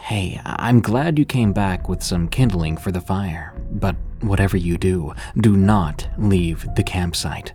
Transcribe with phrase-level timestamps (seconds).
[0.00, 4.78] Hey, I'm glad you came back with some kindling for the fire, but whatever you
[4.78, 7.52] do, do not leave the campsite.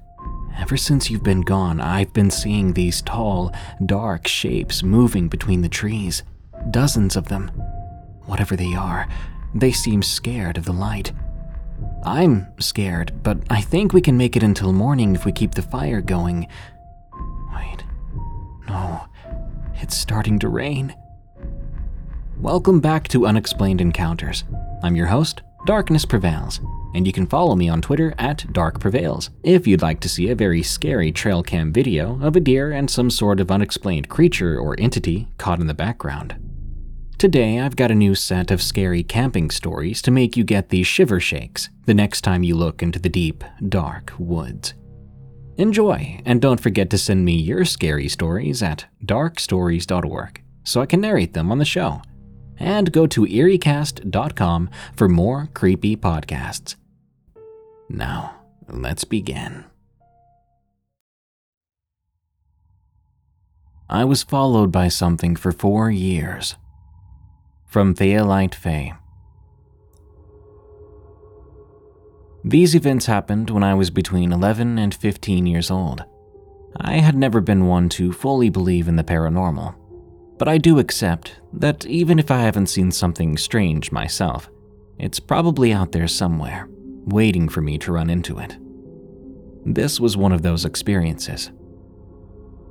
[0.58, 3.54] Ever since you've been gone, I've been seeing these tall,
[3.86, 6.24] dark shapes moving between the trees.
[6.70, 7.48] Dozens of them.
[8.26, 9.08] Whatever they are,
[9.56, 11.14] they seem scared of the light.
[12.04, 15.62] I'm scared, but I think we can make it until morning if we keep the
[15.62, 16.48] fire going.
[17.56, 17.84] Wait.
[18.68, 19.02] No.
[19.76, 20.96] It's starting to rain.
[22.42, 24.46] Welcome back to Unexplained Encounters.
[24.82, 26.60] I'm your host, Darkness Prevails,
[26.96, 30.28] and you can follow me on Twitter at Dark Prevails if you'd like to see
[30.28, 34.58] a very scary trail cam video of a deer and some sort of unexplained creature
[34.58, 36.36] or entity caught in the background.
[37.20, 40.82] Today, I've got a new set of scary camping stories to make you get the
[40.82, 44.74] shiver shakes the next time you look into the deep, dark woods.
[45.58, 51.02] Enjoy, and don't forget to send me your scary stories at darkstories.org so I can
[51.02, 52.02] narrate them on the show
[52.62, 56.76] and go to eeriecast.com for more creepy podcasts.
[57.90, 58.36] Now,
[58.68, 59.66] let's begin.
[63.90, 66.56] I was followed by something for four years.
[67.66, 68.98] From FayaliteFey.
[72.44, 76.04] These events happened when I was between 11 and 15 years old.
[76.78, 79.76] I had never been one to fully believe in the paranormal,
[80.42, 84.50] but I do accept that even if I haven't seen something strange myself,
[84.98, 86.68] it's probably out there somewhere,
[87.06, 88.58] waiting for me to run into it.
[89.68, 91.52] This was one of those experiences.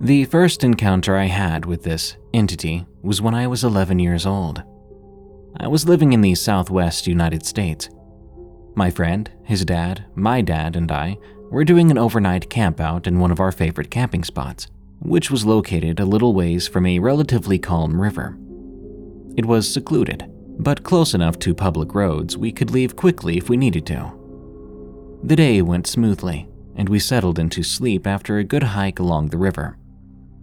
[0.01, 4.65] The first encounter I had with this entity was when I was 11 years old.
[5.61, 7.89] I was living in the southwest United States.
[8.75, 11.19] My friend, his dad, my dad, and I
[11.53, 14.67] were doing an overnight campout in one of our favorite camping spots
[15.01, 18.39] which was located a little ways from a relatively calm river.
[19.37, 23.57] It was secluded, but close enough to public roads we could leave quickly if we
[23.57, 24.13] needed to.
[25.23, 29.39] The day went smoothly, and we settled into sleep after a good hike along the
[29.39, 29.77] river.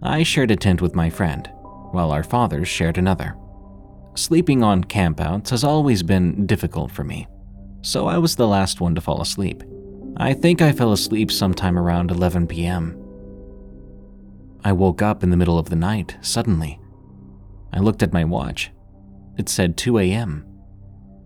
[0.02, 1.48] I shared a tent with my friend,
[1.92, 3.36] while our fathers shared another.
[4.14, 7.26] Sleeping on campouts has always been difficult for me,
[7.82, 9.62] so I was the last one to fall asleep.
[10.16, 13.07] I think I fell asleep sometime around 11 p.m.
[14.64, 16.80] I woke up in the middle of the night, suddenly.
[17.72, 18.70] I looked at my watch.
[19.36, 20.44] It said 2 a.m.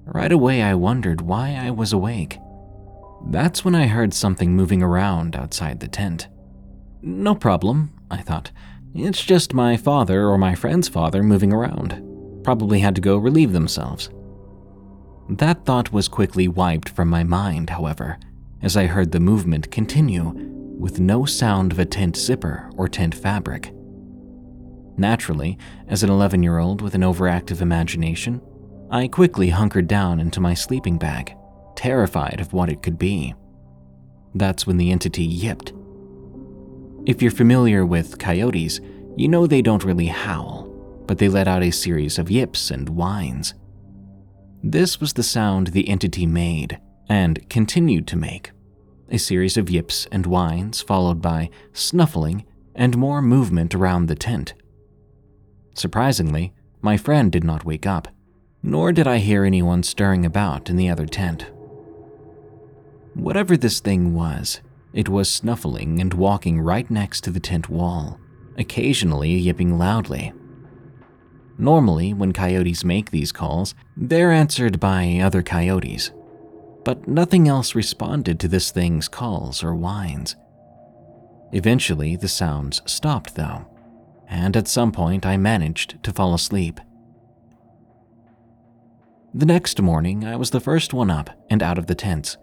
[0.04, 2.38] Right away, I wondered why I was awake.
[3.26, 6.28] That's when I heard something moving around outside the tent.
[7.00, 8.50] No problem, I thought.
[8.94, 12.02] It's just my father or my friend's father moving around.
[12.44, 14.10] Probably had to go relieve themselves.
[15.30, 18.18] That thought was quickly wiped from my mind, however,
[18.60, 20.51] as I heard the movement continue
[20.82, 23.72] with no sound of a tent zipper or tent fabric.
[24.98, 25.56] Naturally,
[25.86, 28.42] as an 11 year old with an overactive imagination,
[28.90, 31.34] I quickly hunkered down into my sleeping bag,
[31.76, 33.32] terrified of what it could be.
[34.34, 35.72] That's when the entity yipped.
[37.06, 38.80] If you're familiar with coyotes,
[39.16, 40.64] you know they don't really howl,
[41.06, 43.54] but they let out a series of yips and whines.
[44.64, 48.50] This was the sound the entity made and continued to make
[49.12, 52.44] a series of yips and whines, followed by snuffling
[52.74, 54.54] and more movement around the tent.
[55.74, 58.08] Surprisingly, my friend did not wake up,
[58.62, 61.50] nor did I hear anyone stirring about in the other tent.
[63.14, 64.62] Whatever this thing was,
[64.94, 68.18] it was snuffling and walking right next to the tent wall,
[68.56, 70.32] occasionally yipping loudly.
[71.58, 76.10] Normally, when coyotes make these calls, they're answered by other coyotes,
[76.84, 80.36] but nothing else responded to this thing's calls or whines.
[81.52, 83.66] Eventually, the sounds stopped, though,
[84.28, 86.80] and at some point I managed to fall asleep.
[89.34, 92.36] The next morning, I was the first one up and out of the tents.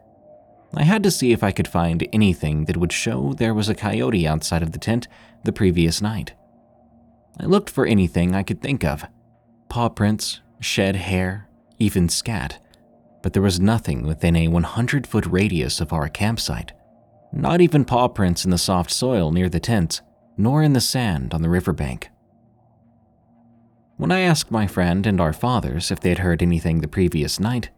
[0.75, 3.75] I had to see if I could find anything that would show there was a
[3.75, 5.07] coyote outside of the tent
[5.43, 6.33] the previous night.
[7.39, 9.05] I looked for anything I could think of
[9.69, 11.47] paw prints, shed hair,
[11.77, 12.59] even scat,
[13.21, 16.71] but there was nothing within a 100 foot radius of our campsite.
[17.31, 20.01] Not even paw prints in the soft soil near the tents,
[20.37, 22.09] nor in the sand on the riverbank.
[23.97, 27.39] When I asked my friend and our fathers if they had heard anything the previous
[27.39, 27.69] night,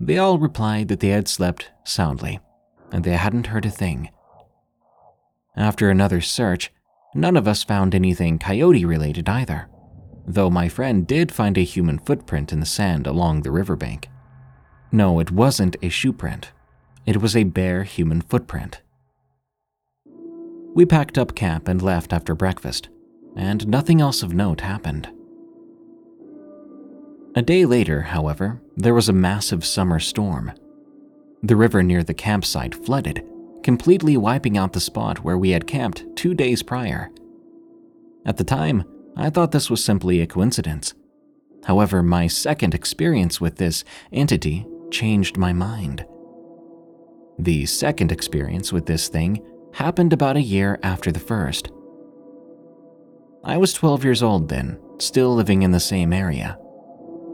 [0.00, 2.40] they all replied that they had slept soundly
[2.90, 4.10] and they hadn't heard a thing.
[5.56, 6.72] After another search,
[7.14, 9.68] none of us found anything coyote related either,
[10.26, 14.08] though my friend did find a human footprint in the sand along the riverbank.
[14.92, 16.50] No, it wasn't a shoe print,
[17.06, 18.82] it was a bare human footprint.
[20.74, 22.88] We packed up camp and left after breakfast,
[23.36, 25.08] and nothing else of note happened.
[27.36, 30.52] A day later, however, there was a massive summer storm.
[31.42, 33.24] The river near the campsite flooded,
[33.62, 37.10] completely wiping out the spot where we had camped two days prior.
[38.26, 38.84] At the time,
[39.16, 40.94] I thought this was simply a coincidence.
[41.64, 46.04] However, my second experience with this entity changed my mind.
[47.38, 51.70] The second experience with this thing happened about a year after the first.
[53.42, 56.58] I was 12 years old then, still living in the same area.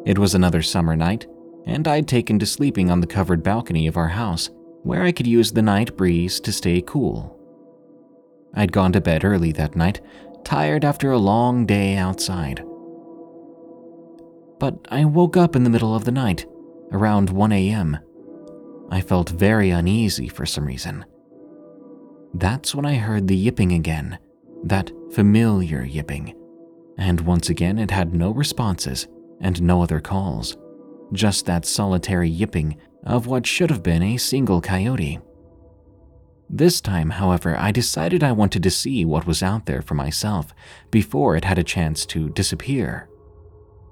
[0.05, 1.27] It was another summer night,
[1.67, 4.51] and I'd taken to sleeping on the covered balcony of our house,
[4.85, 7.37] where I could use the night breeze to stay cool.
[8.55, 10.01] I'd gone to bed early that night,
[10.45, 12.65] tired after a long day outside.
[14.61, 16.47] But I woke up in the middle of the night,
[16.93, 17.99] around 1 a.m.
[18.91, 21.05] I felt very uneasy for some reason.
[22.35, 24.19] That's when I heard the yipping again,
[24.65, 26.35] that familiar yipping,
[26.99, 29.09] and once again it had no responses
[29.41, 30.57] and no other calls,
[31.13, 35.19] just that solitary yipping of what should have been a single coyote.
[36.49, 40.55] This time, however, I decided I wanted to see what was out there for myself
[40.91, 43.09] before it had a chance to disappear.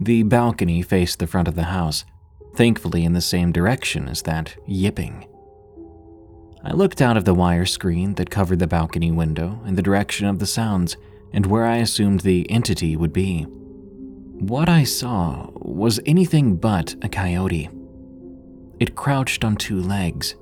[0.00, 2.04] The balcony faced the front of the house,
[2.54, 5.26] thankfully in the same direction as that yipping.
[6.64, 10.26] I looked out of the wire screen that covered the balcony window in the direction
[10.26, 10.96] of the sounds
[11.32, 13.42] and where I assumed the entity would be.
[13.42, 17.68] What I saw was anything but a coyote.
[18.80, 20.34] It crouched on two legs,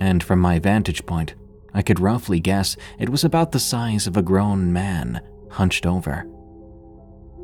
[0.00, 1.34] and from my vantage point,
[1.72, 5.20] I could roughly guess it was about the size of a grown man
[5.50, 6.26] hunched over.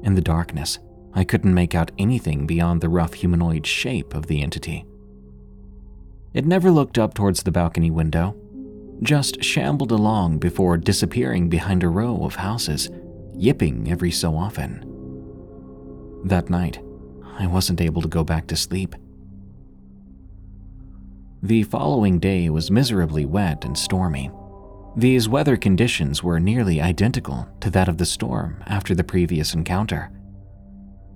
[0.03, 0.79] In the darkness,
[1.17, 4.85] I couldn't make out anything beyond the rough humanoid shape of the entity.
[6.35, 8.37] It never looked up towards the balcony window,
[9.03, 12.91] just shambled along before disappearing behind a row of houses,
[13.35, 14.85] yipping every so often.
[16.25, 16.81] That night,
[17.39, 18.95] I wasn't able to go back to sleep.
[21.43, 24.31] The following day was miserably wet and stormy.
[24.97, 30.11] These weather conditions were nearly identical to that of the storm after the previous encounter.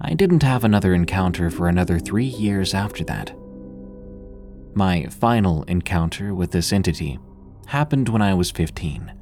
[0.01, 3.35] I didn't have another encounter for another three years after that.
[4.75, 7.19] My final encounter with this entity
[7.67, 9.13] happened when I was 15.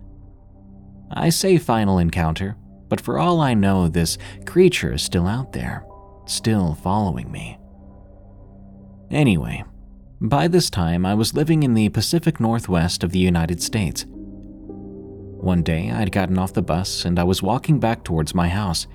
[1.11, 2.57] I say final encounter
[2.89, 5.85] but for all I know, this creature is still out there,
[6.27, 7.59] still following me.
[9.11, 9.65] Anyway,
[10.21, 14.05] by this time I was living in the Pacific Northwest of the United States.
[14.09, 18.87] One day I'd gotten off the bus and I was walking back towards my house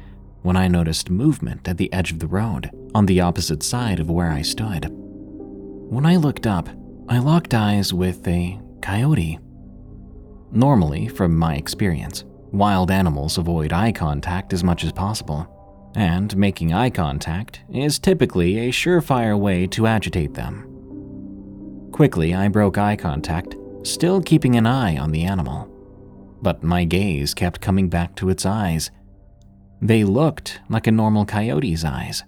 [0.43, 4.09] when I noticed movement at the edge of the road on the opposite side of
[4.09, 4.88] where I stood.
[4.89, 6.69] When I looked up,
[7.09, 9.39] I locked eyes with a coyote.
[10.51, 12.23] Normally, from my experience,
[12.53, 18.59] Wild animals avoid eye contact as much as possible, and making eye contact is typically
[18.59, 21.89] a surefire way to agitate them.
[21.91, 25.67] Quickly, I broke eye contact, still keeping an eye on the animal.
[26.43, 28.91] But my gaze kept coming back to its eyes.
[29.83, 32.23] They looked like a normal coyote's eyes,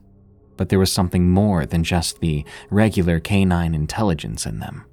[0.57, 4.83] but there was something more than just the regular canine intelligence in them.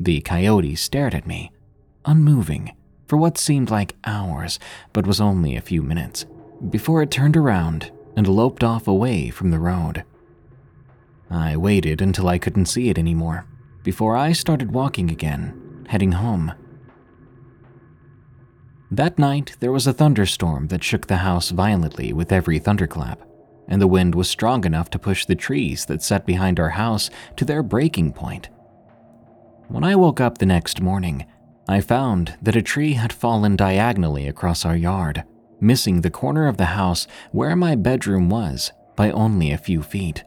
[0.00, 1.52] The coyote stared at me,
[2.04, 2.74] unmoving,
[3.06, 4.58] for what seemed like hours,
[4.92, 6.26] but was only a few minutes,
[6.68, 10.02] before it turned around and loped off away from the road.
[11.30, 13.46] I waited until I couldn't see it anymore,
[13.84, 16.54] before I started walking again, heading home.
[18.90, 23.20] That night, there was a thunderstorm that shook the house violently with every thunderclap,
[23.68, 27.10] and the wind was strong enough to push the trees that sat behind our house
[27.36, 28.48] to their breaking point.
[29.68, 31.26] When I woke up the next morning,
[31.68, 35.22] I found that a tree had fallen diagonally across our yard,
[35.60, 40.24] missing the corner of the house where my bedroom was by only a few feet.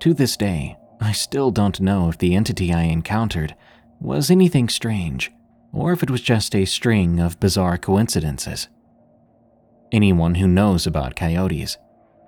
[0.00, 3.56] To this day, I still don't know if the entity I encountered
[3.98, 5.32] was anything strange
[5.72, 8.68] or if it was just a string of bizarre coincidences.
[9.92, 11.76] Anyone who knows about coyotes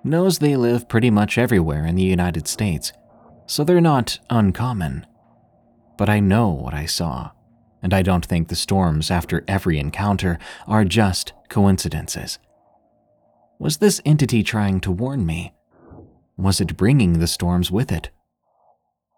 [0.03, 2.91] knows they live pretty much everywhere in the United States,
[3.45, 5.05] so they're not uncommon.
[5.97, 7.31] But I know what I saw,
[7.81, 12.39] and I don't think the storms after every encounter are just coincidences.
[13.59, 15.53] Was this entity trying to warn me?
[16.35, 18.09] Was it bringing the storms with it?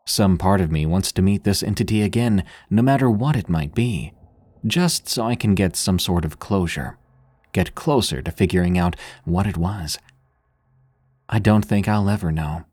[0.08, 3.74] Some part of me wants to meet this entity again, no matter what it might
[3.74, 4.14] be,
[4.66, 6.98] just so I can get some sort of closure,
[7.54, 9.98] get closer to figuring out what it was.
[11.28, 12.66] I don't think I'll ever know.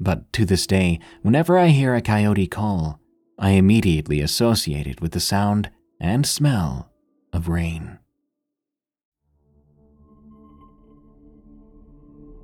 [0.00, 3.00] But to this day, whenever I hear a coyote call,
[3.38, 5.70] I immediately associate it with the sound
[6.00, 6.90] and smell
[7.32, 7.98] of rain.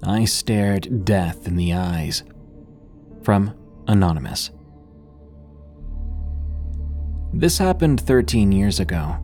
[0.05, 2.23] I stared death in the eyes.
[3.23, 3.55] From
[3.89, 4.51] Anonymous.
[7.33, 9.17] This happened 13 years ago.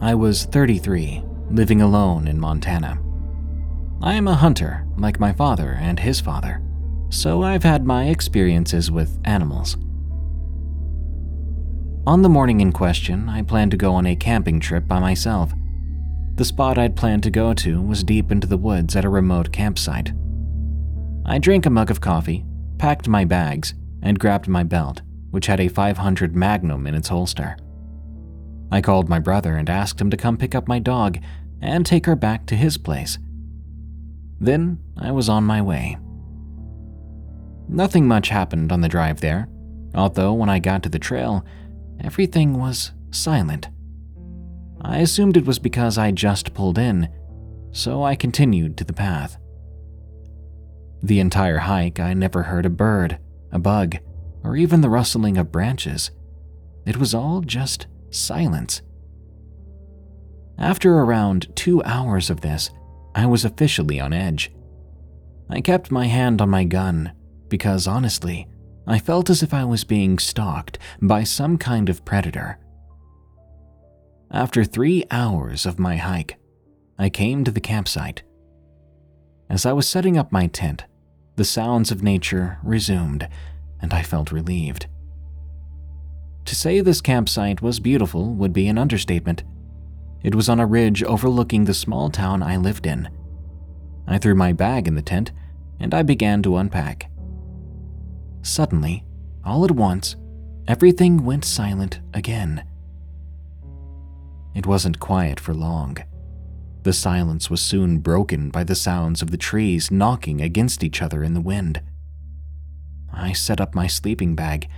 [0.00, 2.98] I was 33, living alone in Montana.
[4.00, 6.62] I am a hunter, like my father and his father,
[7.10, 9.76] so I've had my experiences with animals.
[12.06, 15.52] On the morning in question, I planned to go on a camping trip by myself.
[16.36, 19.52] The spot I'd planned to go to was deep into the woods at a remote
[19.52, 20.12] campsite.
[21.26, 22.46] I drank a mug of coffee,
[22.78, 27.56] packed my bags, and grabbed my belt, which had a 500 Magnum in its holster.
[28.70, 31.18] I called my brother and asked him to come pick up my dog
[31.60, 33.18] and take her back to his place.
[34.40, 35.96] Then I was on my way.
[37.68, 39.48] Nothing much happened on the drive there,
[39.94, 41.44] although when I got to the trail,
[42.00, 43.68] everything was silent.
[44.80, 47.08] I assumed it was because I just pulled in,
[47.72, 49.36] so I continued to the path.
[51.02, 53.18] The entire hike, I never heard a bird,
[53.52, 53.96] a bug,
[54.42, 56.10] or even the rustling of branches.
[56.86, 58.82] It was all just silence.
[60.58, 62.70] After around two hours of this,
[63.14, 64.50] I was officially on edge.
[65.48, 67.12] I kept my hand on my gun
[67.48, 68.46] because honestly,
[68.86, 72.58] I felt as if I was being stalked by some kind of predator.
[74.30, 76.38] After three hours of my hike,
[76.98, 78.22] I came to the campsite.
[79.48, 80.84] As I was setting up my tent,
[81.36, 83.28] the sounds of nature resumed,
[83.80, 84.86] and I felt relieved.
[86.44, 89.44] To say this campsite was beautiful would be an understatement.
[90.22, 93.08] It was on a ridge overlooking the small town I lived in.
[94.06, 95.32] I threw my bag in the tent
[95.78, 97.10] and I began to unpack.
[98.42, 99.04] Suddenly,
[99.44, 100.16] all at once,
[100.66, 102.64] everything went silent again.
[104.54, 105.98] It wasn't quiet for long.
[106.88, 111.22] The silence was soon broken by the sounds of the trees knocking against each other
[111.22, 111.82] in the wind.
[113.12, 114.70] I set up my sleeping bag,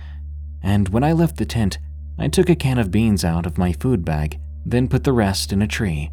[0.61, 1.77] and when I left the tent,
[2.19, 5.53] I took a can of beans out of my food bag, then put the rest
[5.53, 6.11] in a tree.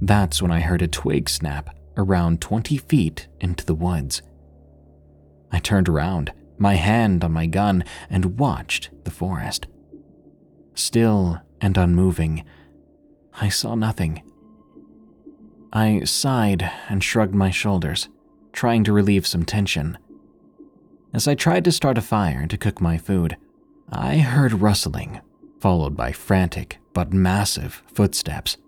[0.00, 4.22] That's when I heard a twig snap around 20 feet into the woods.
[5.50, 9.66] I turned around, my hand on my gun, and watched the forest.
[10.72, 12.42] Still and unmoving,
[13.34, 14.22] I saw nothing.
[15.72, 18.08] I sighed and shrugged my shoulders,
[18.52, 19.96] trying to relieve some tension.
[21.14, 23.36] As I tried to start a fire to cook my food,
[23.90, 25.20] I heard rustling,
[25.60, 28.58] followed by frantic but massive footsteps.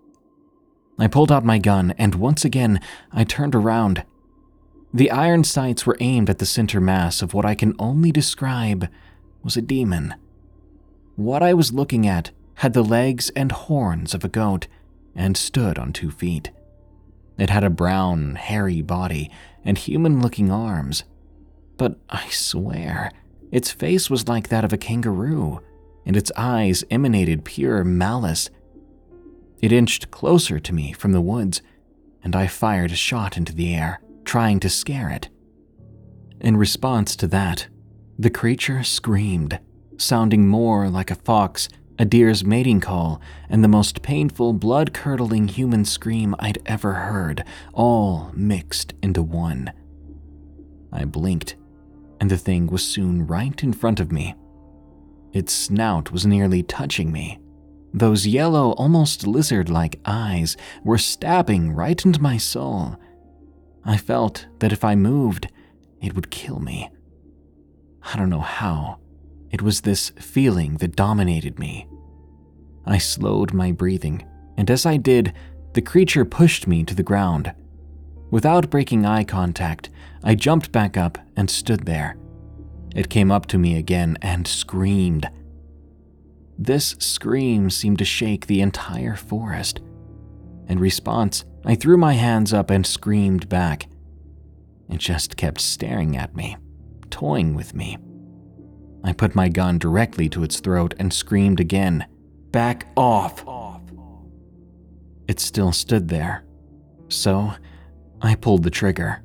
[0.97, 2.79] I pulled out my gun, and once again,
[3.11, 4.03] I turned around.
[4.93, 8.89] The iron sights were aimed at the center mass of what I can only describe
[9.43, 10.15] was a demon.
[11.15, 14.67] What I was looking at had the legs and horns of a goat
[15.13, 16.49] and stood on two feet.
[17.37, 19.29] It had a brown, hairy body
[19.63, 21.03] and human looking arms.
[21.77, 23.11] But I swear,
[23.51, 25.61] its face was like that of a kangaroo,
[26.05, 28.49] and its eyes emanated pure malice
[29.65, 31.61] it inched closer to me from the woods,
[32.23, 35.29] and I fired a shot into the air, trying to scare it.
[36.39, 37.67] In response to that,
[38.19, 39.59] the creature screamed,
[39.97, 45.47] sounding more like a fox, a deer's mating call, and the most painful, blood curdling
[45.47, 49.71] human scream I'd ever heard, all mixed into one.
[50.91, 51.55] I blinked,
[52.19, 54.35] and the thing was soon right in front of me.
[55.33, 57.39] Its snout was nearly touching me,
[57.95, 62.97] those yellow, almost lizard like eyes were stabbing right into my soul.
[63.85, 65.49] I felt that if I moved,
[66.01, 66.91] it would kill me.
[68.03, 68.99] I don't know how.
[69.55, 71.87] It was this feeling that dominated me.
[72.85, 75.31] I slowed my breathing, and as I did,
[75.71, 77.53] the creature pushed me to the ground.
[78.29, 79.89] Without breaking eye contact,
[80.25, 82.17] I jumped back up and stood there.
[82.93, 85.29] It came up to me again and screamed.
[86.59, 89.79] This scream seemed to shake the entire forest.
[90.67, 93.87] In response, I threw my hands up and screamed back.
[94.89, 96.57] It just kept staring at me,
[97.09, 97.97] toying with me.
[99.05, 102.07] I put my gun directly to its throat and screamed again,
[102.51, 103.45] Back off!
[105.27, 106.43] It still stood there,
[107.07, 107.53] so
[108.19, 109.23] I pulled the trigger.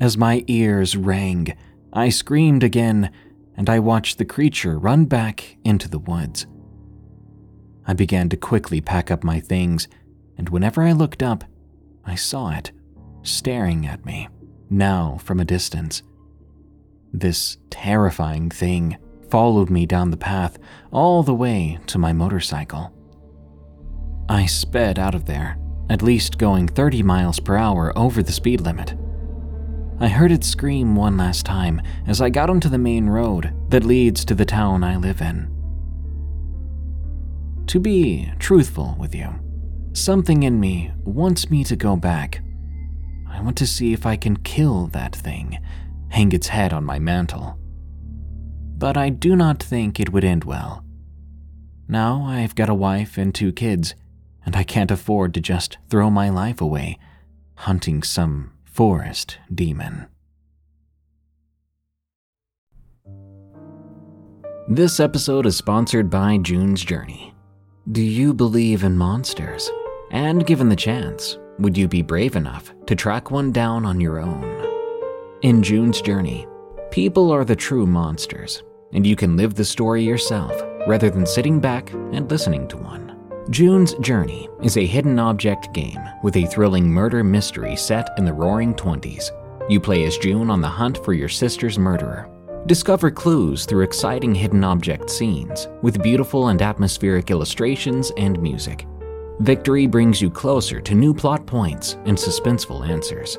[0.00, 1.56] As my ears rang,
[1.92, 3.10] I screamed again
[3.56, 6.46] and I watched the creature run back into the woods.
[7.86, 9.88] I began to quickly pack up my things,
[10.38, 11.42] and whenever I looked up,
[12.04, 12.70] I saw it,
[13.22, 14.28] staring at me,
[14.70, 16.02] now from a distance.
[17.12, 18.96] This terrifying thing
[19.30, 20.58] followed me down the path
[20.90, 22.92] all the way to my motorcycle.
[24.28, 25.58] I sped out of there,
[25.90, 28.94] at least going 30 miles per hour over the speed limit.
[30.00, 33.84] I heard it scream one last time as I got onto the main road that
[33.84, 35.48] leads to the town I live in.
[37.66, 39.28] To be truthful with you,
[39.92, 42.42] something in me wants me to go back.
[43.30, 45.58] I want to see if I can kill that thing,
[46.12, 47.58] hang its head on my mantle.
[48.76, 50.84] But I do not think it would end well.
[51.88, 53.94] Now I've got a wife and two kids,
[54.44, 56.98] and I can't afford to just throw my life away
[57.54, 60.06] hunting some Forest Demon.
[64.68, 67.34] This episode is sponsored by June's Journey.
[67.90, 69.70] Do you believe in monsters?
[70.10, 74.18] And given the chance, would you be brave enough to track one down on your
[74.18, 74.71] own?
[75.42, 76.46] In June's Journey,
[76.92, 80.52] people are the true monsters, and you can live the story yourself
[80.86, 83.18] rather than sitting back and listening to one.
[83.50, 88.32] June's Journey is a hidden object game with a thrilling murder mystery set in the
[88.32, 89.30] roaring 20s.
[89.68, 92.30] You play as June on the hunt for your sister's murderer.
[92.66, 98.86] Discover clues through exciting hidden object scenes with beautiful and atmospheric illustrations and music.
[99.40, 103.38] Victory brings you closer to new plot points and suspenseful answers.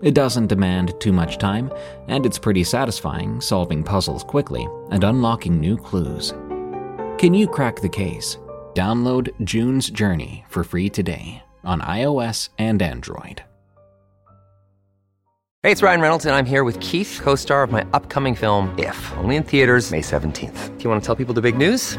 [0.00, 1.72] It doesn't demand too much time,
[2.06, 6.32] and it's pretty satisfying solving puzzles quickly and unlocking new clues.
[7.18, 8.38] Can you crack the case?
[8.74, 13.42] Download June's Journey for free today on iOS and Android.
[15.64, 18.72] Hey, it's Ryan Reynolds, and I'm here with Keith, co star of my upcoming film,
[18.78, 20.78] If, only in theaters, May 17th.
[20.78, 21.98] Do you want to tell people the big news?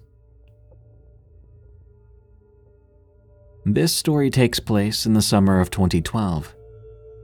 [3.65, 6.55] This story takes place in the summer of 2012.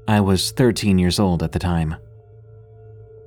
[0.07, 1.95] I was 13 years old at the time.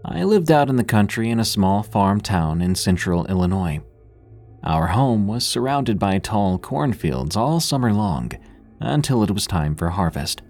[0.05, 3.81] I lived out in the country in a small farm town in central Illinois.
[4.63, 8.31] Our home was surrounded by tall cornfields all summer long
[8.79, 10.43] until it was time for harvest.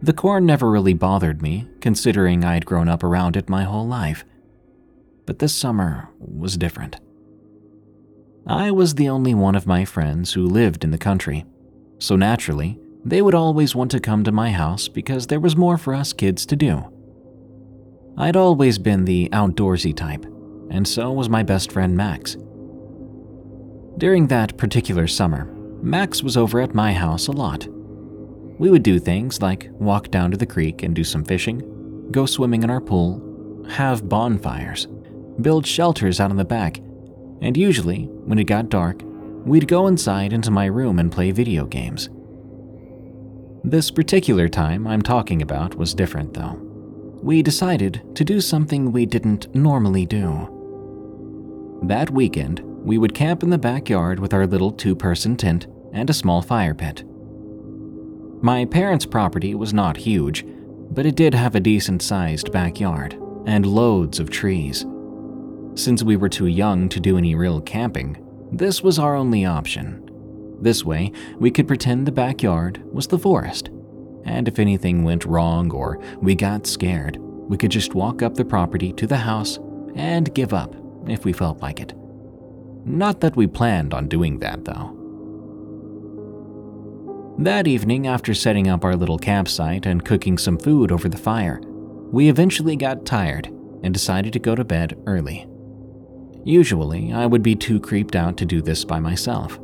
[0.00, 4.24] The corn never really bothered me, considering I'd grown up around it my whole life.
[5.26, 6.98] But this summer was different.
[8.48, 11.44] I was the only one of my friends who lived in the country,
[11.98, 15.76] so naturally, they would always want to come to my house because there was more
[15.76, 16.82] for us kids to do.
[18.16, 20.24] I'd always been the outdoorsy type,
[20.70, 22.38] and so was my best friend Max.
[23.98, 25.44] During that particular summer,
[25.82, 27.66] Max was over at my house a lot.
[28.58, 32.24] We would do things like walk down to the creek and do some fishing, go
[32.24, 34.86] swimming in our pool, have bonfires,
[35.42, 36.80] build shelters out in the back,
[37.40, 39.02] and usually, when it got dark,
[39.44, 42.08] we'd go inside into my room and play video games.
[43.64, 46.58] This particular time I'm talking about was different, though.
[47.22, 50.54] We decided to do something we didn't normally do.
[51.82, 56.08] That weekend, we would camp in the backyard with our little two person tent and
[56.08, 57.04] a small fire pit.
[58.40, 60.44] My parents' property was not huge,
[60.90, 64.86] but it did have a decent sized backyard, and loads of trees.
[65.78, 68.16] Since we were too young to do any real camping,
[68.50, 70.10] this was our only option.
[70.60, 73.70] This way, we could pretend the backyard was the forest,
[74.24, 78.44] and if anything went wrong or we got scared, we could just walk up the
[78.44, 79.60] property to the house
[79.94, 80.74] and give up
[81.06, 81.94] if we felt like it.
[82.84, 84.96] Not that we planned on doing that, though.
[87.38, 91.60] That evening, after setting up our little campsite and cooking some food over the fire,
[92.10, 93.46] we eventually got tired
[93.84, 95.47] and decided to go to bed early.
[96.44, 99.58] Usually, I would be too creeped out to do this by myself.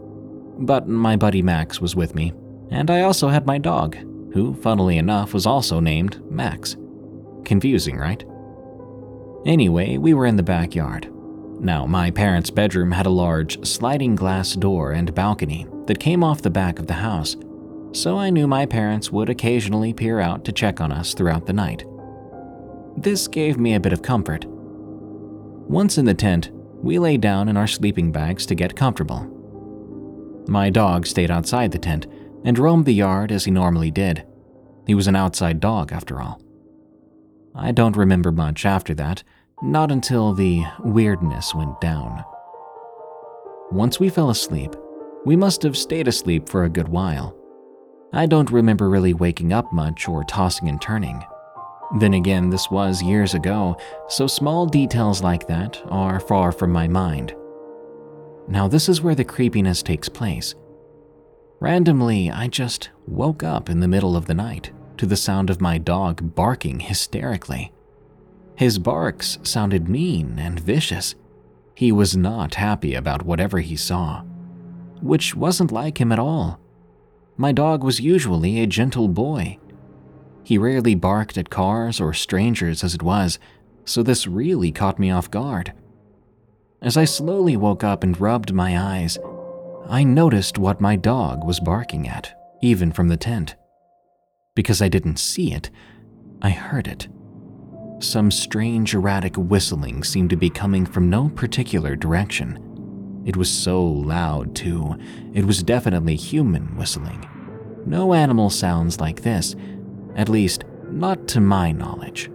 [0.59, 2.33] But my buddy Max was with me,
[2.71, 3.97] and I also had my dog,
[4.33, 6.77] who, funnily enough, was also named Max.
[7.45, 8.25] Confusing, right?
[9.47, 11.11] Anyway, we were in the backyard.
[11.61, 16.43] Now, my parents' bedroom had a large sliding glass door and balcony that came off
[16.43, 17.37] the back of the house,
[17.93, 21.53] so I knew my parents would occasionally peer out to check on us throughout the
[21.53, 21.85] night.
[22.97, 24.47] This gave me a bit of comfort.
[24.47, 26.51] Once in the tent,
[26.85, 29.25] we lay down in our sleeping bags to get comfortable.
[30.47, 32.07] My dog stayed outside the tent
[32.45, 34.27] and roamed the yard as he normally did.
[34.87, 36.43] He was an outside dog, after all.
[37.55, 39.25] I don't remember much after that,
[39.63, 42.23] not until the weirdness went down.
[43.73, 44.77] Once we fell asleep,
[45.25, 47.35] we must have stayed asleep for a good while.
[48.13, 51.25] I don't remember really waking up much or tossing and turning.
[51.99, 53.77] Then again, this was years ago,
[54.09, 57.35] so small details like that are far from my mind.
[58.49, 60.55] Now, this is where the creepiness takes place.
[61.61, 65.61] Randomly, I just woke up in the middle of the night to the sound of
[65.61, 67.73] my dog barking hysterically.
[68.57, 71.15] His barks sounded mean and vicious.
[71.75, 74.23] He was not happy about whatever he saw,
[75.01, 76.61] which wasn't like him at all.
[77.37, 79.59] My dog was usually a gentle boy
[80.45, 83.39] he rarely barked at cars or strangers as it was,
[83.85, 85.73] so this really caught me off guard.
[86.81, 89.19] As I slowly woke up and rubbed my eyes,
[89.89, 93.57] I noticed what my dog was barking at, even from the tent.
[94.55, 95.71] Because I didn't see it,
[96.43, 97.09] I heard it.
[98.01, 103.23] Some strange erratic whistling seemed to be coming from no particular direction.
[103.25, 104.99] It was so loud, too.
[105.33, 107.27] It was definitely human whistling.
[107.87, 109.55] No animal sounds like this,
[110.17, 112.31] at least, not to my knowledge.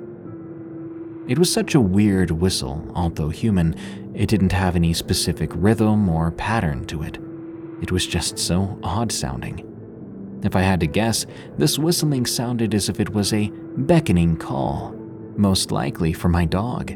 [1.28, 3.76] It was such a weird whistle, although human,
[4.15, 7.20] it didn't have any specific rhythm or pattern to it.
[7.82, 9.65] It was just so odd sounding.
[10.44, 11.26] If I had to guess,
[11.58, 14.94] this whistling sounded as if it was a beckoning call,
[15.38, 16.94] most likely for my dog.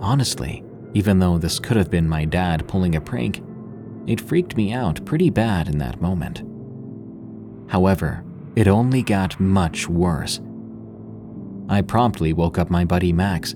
[0.00, 0.64] Honestly,
[0.94, 3.42] even though this could have been my dad pulling a prank,
[4.06, 6.42] it freaked me out pretty bad in that moment.
[7.70, 8.24] However,
[8.56, 10.40] it only got much worse.
[11.68, 13.54] I promptly woke up my buddy Max.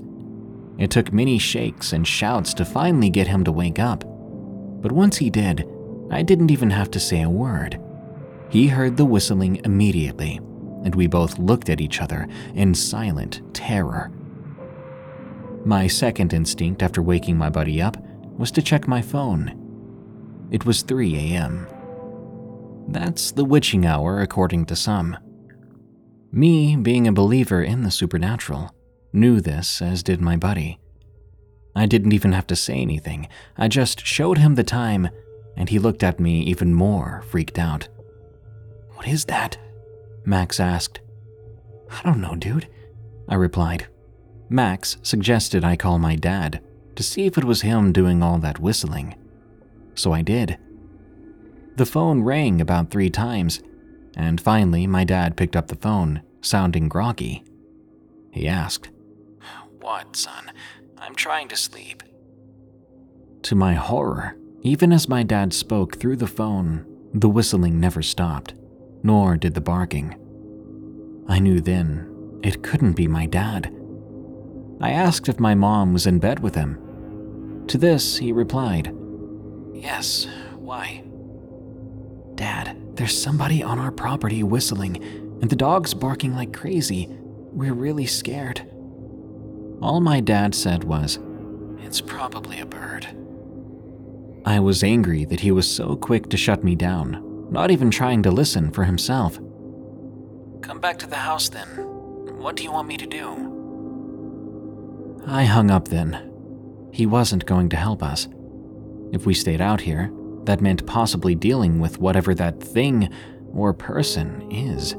[0.78, 4.04] It took many shakes and shouts to finally get him to wake up.
[4.82, 5.66] But once he did,
[6.10, 7.80] I didn't even have to say a word.
[8.50, 10.36] He heard the whistling immediately,
[10.84, 14.10] and we both looked at each other in silent terror.
[15.64, 17.96] My second instinct after waking my buddy up
[18.38, 19.56] was to check my phone.
[20.50, 21.66] It was 3 a.m.
[22.88, 25.16] That's the witching hour, according to some.
[26.32, 28.74] Me, being a believer in the supernatural,
[29.12, 30.78] knew this, as did my buddy.
[31.74, 35.08] I didn't even have to say anything, I just showed him the time,
[35.56, 37.88] and he looked at me even more freaked out.
[38.94, 39.56] What is that?
[40.24, 41.00] Max asked.
[41.90, 42.68] I don't know, dude,
[43.28, 43.86] I replied.
[44.48, 46.62] Max suggested I call my dad
[46.96, 49.14] to see if it was him doing all that whistling.
[49.94, 50.58] So I did.
[51.76, 53.62] The phone rang about three times,
[54.16, 57.44] and finally my dad picked up the phone, sounding groggy.
[58.32, 58.90] He asked,
[59.80, 60.52] What, son?
[60.98, 62.02] I'm trying to sleep.
[63.42, 68.54] To my horror, even as my dad spoke through the phone, the whistling never stopped,
[69.02, 70.14] nor did the barking.
[71.28, 73.74] I knew then it couldn't be my dad.
[74.80, 77.64] I asked if my mom was in bed with him.
[77.68, 78.94] To this, he replied,
[79.72, 81.04] Yes, why?
[82.40, 84.96] Dad, there's somebody on our property whistling,
[85.42, 87.06] and the dog's barking like crazy.
[87.52, 88.62] We're really scared.
[89.82, 91.18] All my dad said was,
[91.80, 93.06] It's probably a bird.
[94.46, 98.22] I was angry that he was so quick to shut me down, not even trying
[98.22, 99.36] to listen for himself.
[100.62, 101.68] Come back to the house then.
[102.38, 105.20] What do you want me to do?
[105.26, 106.32] I hung up then.
[106.90, 108.28] He wasn't going to help us.
[109.12, 110.10] If we stayed out here,
[110.44, 113.08] that meant possibly dealing with whatever that thing
[113.52, 114.96] or person is.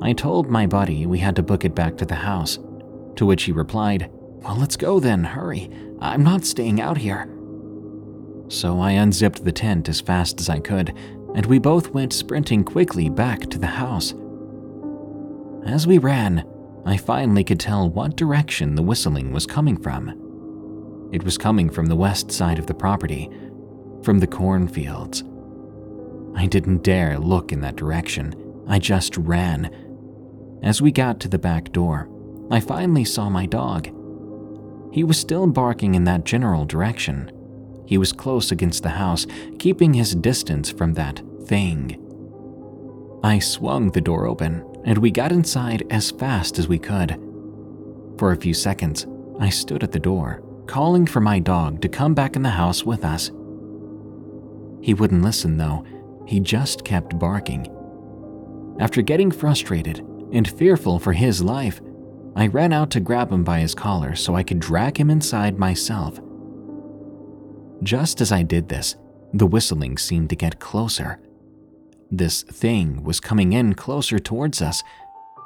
[0.00, 2.58] I told my buddy we had to book it back to the house,
[3.16, 5.70] To which he replied, Well, let's go then, hurry.
[6.00, 7.28] I'm not staying out here.
[8.48, 10.96] So I unzipped the tent as fast as I could,
[11.34, 14.14] and we both went sprinting quickly back to the house.
[15.66, 16.46] As we ran,
[16.86, 20.08] I finally could tell what direction the whistling was coming from.
[21.12, 23.30] It was coming from the west side of the property,
[24.02, 25.24] from the cornfields.
[26.34, 28.34] I didn't dare look in that direction,
[28.68, 29.70] I just ran.
[30.62, 32.08] As we got to the back door,
[32.50, 33.88] I finally saw my dog.
[34.92, 37.30] He was still barking in that general direction.
[37.86, 39.26] He was close against the house,
[39.58, 42.04] keeping his distance from that thing.
[43.22, 47.20] I swung the door open, and we got inside as fast as we could.
[48.18, 49.06] For a few seconds,
[49.40, 52.84] I stood at the door, calling for my dog to come back in the house
[52.84, 53.30] with us.
[54.80, 55.84] He wouldn't listen, though,
[56.26, 57.66] he just kept barking.
[58.80, 59.98] After getting frustrated
[60.32, 61.80] and fearful for his life,
[62.36, 65.58] I ran out to grab him by his collar so I could drag him inside
[65.58, 66.20] myself.
[67.82, 68.96] Just as I did this,
[69.32, 71.20] the whistling seemed to get closer.
[72.10, 74.82] This thing was coming in closer towards us.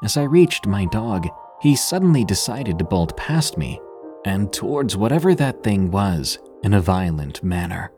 [0.05, 1.29] As I reached my dog,
[1.61, 3.81] he suddenly decided to bolt past me
[4.25, 7.93] and towards whatever that thing was in a violent manner.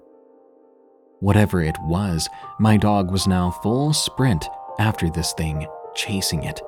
[1.24, 4.46] Whatever it was, my dog was now full sprint
[4.78, 6.60] after this thing, chasing it.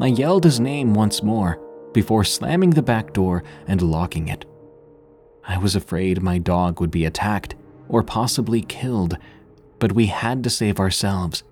[0.00, 1.60] I yelled his name once more
[1.92, 4.44] before slamming the back door and locking it.
[5.46, 7.54] I was afraid my dog would be attacked
[7.88, 9.16] or possibly killed
[9.78, 11.44] but we had to save ourselves.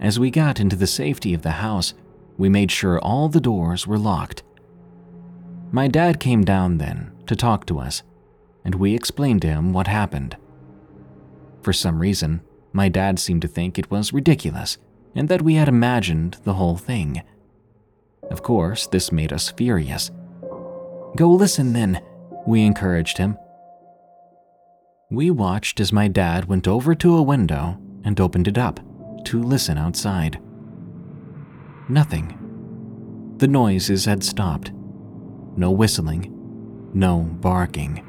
[0.00, 1.92] As we got into the safety of the house,
[2.38, 4.42] we made sure all the doors were locked.
[5.70, 8.02] My dad came down then to talk to us,
[8.64, 10.36] and we explained to him what happened.
[11.68, 12.40] For some reason,
[12.72, 14.78] my dad seemed to think it was ridiculous
[15.14, 17.22] and that we had imagined the whole thing.
[18.30, 20.10] Of course, this made us furious.
[21.14, 22.00] Go listen then,
[22.46, 23.36] we encouraged him
[25.10, 28.80] we watched as my dad went over to a window and opened it up
[29.24, 30.40] to listen outside.
[31.88, 33.34] Nothing.
[33.38, 34.72] The noises had stopped.
[35.56, 36.30] No whistling,
[36.94, 38.04] no barking.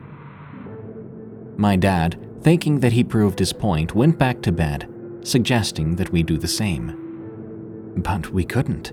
[1.57, 4.87] My dad, thinking that he proved his point, went back to bed,
[5.21, 7.93] suggesting that we do the same.
[7.97, 8.91] But we couldn't.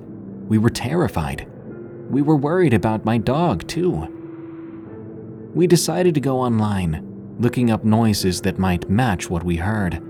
[0.49, 1.49] We were terrified.
[2.11, 4.13] We were worried about my dog, too.
[5.55, 10.01] We decided to go online looking up noises that might match what we heard.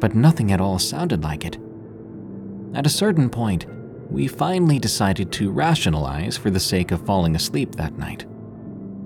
[0.00, 1.58] But nothing at all sounded like it.
[2.74, 3.66] At a certain point,
[4.10, 8.26] we finally decided to rationalize for the sake of falling asleep that night.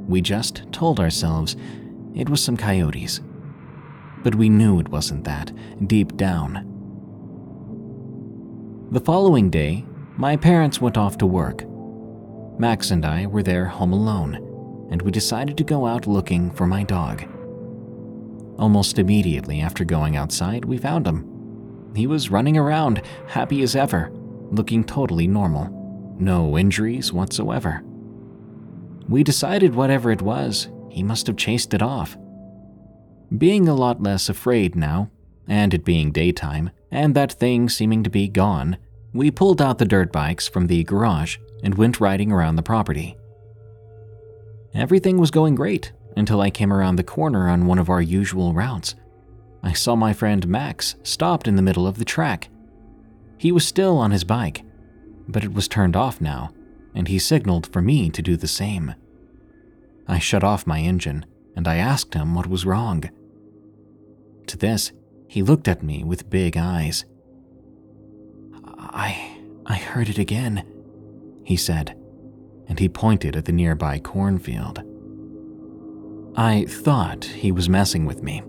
[0.09, 1.57] We just told ourselves
[2.14, 3.20] it was some coyotes.
[4.23, 5.53] But we knew it wasn't that,
[5.87, 6.67] deep down.
[8.91, 9.85] The following day,
[10.17, 11.65] my parents went off to work.
[12.59, 14.47] Max and I were there home alone
[14.91, 17.25] and we decided to go out looking for my dog.
[18.59, 21.27] Almost immediately after going outside, we found him.
[21.95, 24.11] He was running around, happy as ever,
[24.51, 26.17] looking totally normal.
[26.19, 27.83] No injuries whatsoever.
[29.09, 32.17] We decided whatever it was, he must have chased it off.
[33.37, 35.11] Being a lot less afraid now,
[35.47, 38.77] and it being daytime, and that thing seeming to be gone,
[39.12, 43.16] we pulled out the dirt bikes from the garage and went riding around the property.
[44.75, 48.53] Everything was going great until I came around the corner on one of our usual
[48.53, 48.97] routes.
[49.62, 52.49] I saw my friend Max stopped in the middle of the track.
[53.38, 54.62] He was still on his bike,
[55.29, 56.53] but it was turned off now,
[56.95, 58.95] and he signaled for me to do the same.
[60.09, 61.25] I shut off my engine
[61.57, 63.05] and I asked him what was wrong.
[64.51, 64.93] To this,
[65.29, 67.05] he looked at me with big eyes.
[68.79, 70.65] I I heard it again,
[71.45, 71.97] he said
[72.71, 74.81] and he pointed at the nearby cornfield.
[76.37, 78.43] I thought he was messing with me,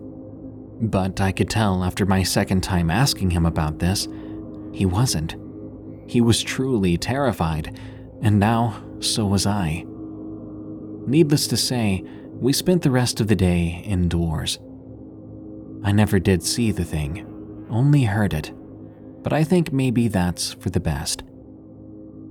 [0.80, 4.06] but I could tell after my second time asking him about this,
[4.72, 5.34] he wasn't.
[6.06, 7.80] He was truly terrified,
[8.22, 9.84] and now so was I.
[11.04, 14.60] Needless to say, we spent the rest of the day indoors.
[15.84, 17.26] I never did see the thing,
[17.68, 18.52] only heard it,
[19.22, 21.22] but I think maybe that's for the best.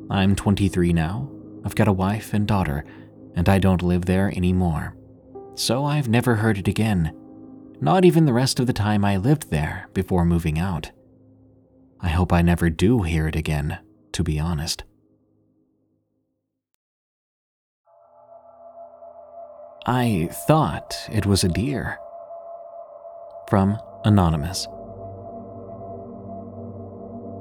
[0.09, 1.29] I'm 23 now,
[1.65, 2.85] I've got a wife and daughter,
[3.35, 4.95] and I don't live there anymore.
[5.55, 7.13] So I've never heard it again,
[7.81, 10.91] not even the rest of the time I lived there before moving out.
[11.99, 13.79] I hope I never do hear it again,
[14.13, 14.83] to be honest.
[19.85, 21.97] I thought it was a deer.
[23.51, 24.65] From Anonymous.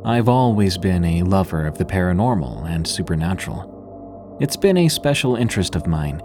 [0.04, 4.36] I've always been a lover of the paranormal and supernatural.
[4.40, 6.20] It's been a special interest of mine.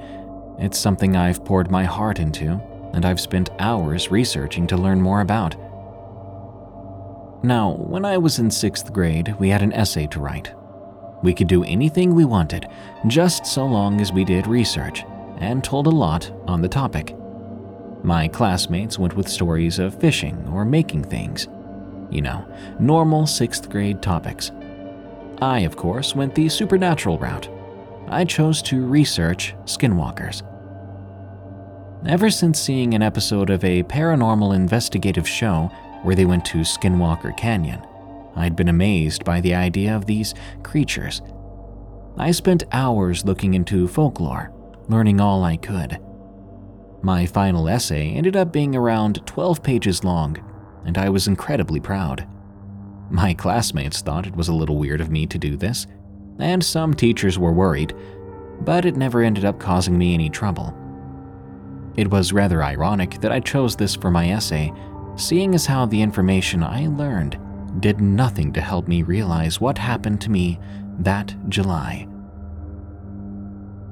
[0.58, 2.60] It's something I've poured my heart into,
[2.96, 5.56] and I've spent hours researching to learn more about.
[7.44, 10.52] Now, when I was in sixth grade, we had an essay to write.
[11.22, 12.66] We could do anything we wanted,
[13.06, 15.04] just so long as we did research
[15.38, 17.16] and told a lot on the topic.
[18.06, 21.48] My classmates went with stories of fishing or making things.
[22.12, 22.48] You know,
[22.80, 24.52] normal sixth grade topics.
[25.42, 27.50] I, of course, went the supernatural route.
[28.08, 30.44] I chose to research skinwalkers.
[32.08, 35.72] Ever since seeing an episode of a paranormal investigative show
[36.04, 37.84] where they went to Skinwalker Canyon,
[38.36, 41.24] I'd been amazed by the idea of these creatures.
[42.20, 44.54] I spent hours looking into folklore,
[44.88, 46.00] learning all I could.
[47.06, 50.38] My final essay ended up being around 12 pages long,
[50.86, 52.28] and I was incredibly proud.
[53.12, 55.86] My classmates thought it was a little weird of me to do this,
[56.40, 57.94] and some teachers were worried,
[58.62, 60.76] but it never ended up causing me any trouble.
[61.96, 64.74] It was rather ironic that I chose this for my essay,
[65.16, 67.40] seeing as how the information I learned
[67.82, 70.60] did nothing to help me realize what happened to me
[71.02, 72.08] that July.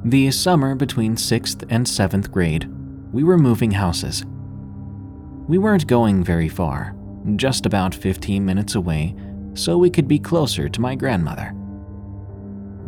[0.03, 2.67] The summer between 6th and 7th grade,
[3.13, 4.25] we were moving houses.
[5.47, 6.95] We weren't going very far,
[7.35, 9.15] just about 15 minutes away,
[9.53, 11.53] so we could be closer to my grandmother.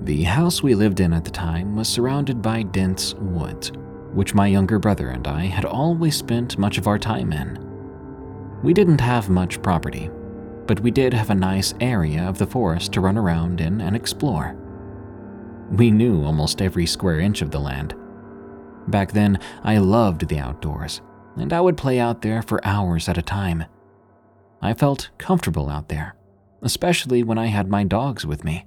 [0.01, 3.71] The house we lived in at the time was surrounded by dense woods,
[4.13, 7.59] which my younger brother and I had always spent much of our time in.
[8.63, 10.09] We didn't have much property,
[10.65, 13.95] but we did have a nice area of the forest to run around in and
[13.95, 14.55] explore.
[15.69, 17.93] We knew almost every square inch of the land.
[18.87, 21.01] Back then, I loved the outdoors,
[21.35, 23.65] and I would play out there for hours at a time.
[24.61, 26.15] I felt comfortable out there,
[26.61, 28.65] especially when I had my dogs with me.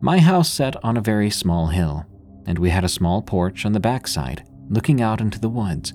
[0.00, 2.06] My house sat on a very small hill,
[2.46, 5.94] and we had a small porch on the backside looking out into the woods.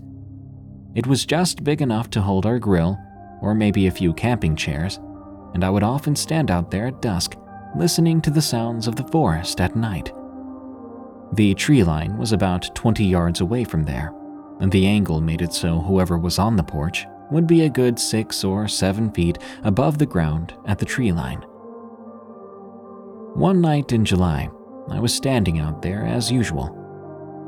[0.96, 2.98] It was just big enough to hold our grill,
[3.42, 5.00] or maybe a few camping chairs,
[5.54, 7.36] and I would often stand out there at dusk
[7.76, 10.12] listening to the sounds of the forest at night.
[11.34, 14.14] The tree line was about 20 yards away from there,
[14.60, 17.98] and the angle made it so whoever was on the porch would be a good
[17.98, 21.42] six or seven feet above the ground at the tree line.
[23.34, 24.48] One night in July,
[24.90, 26.78] I was standing out there as usual.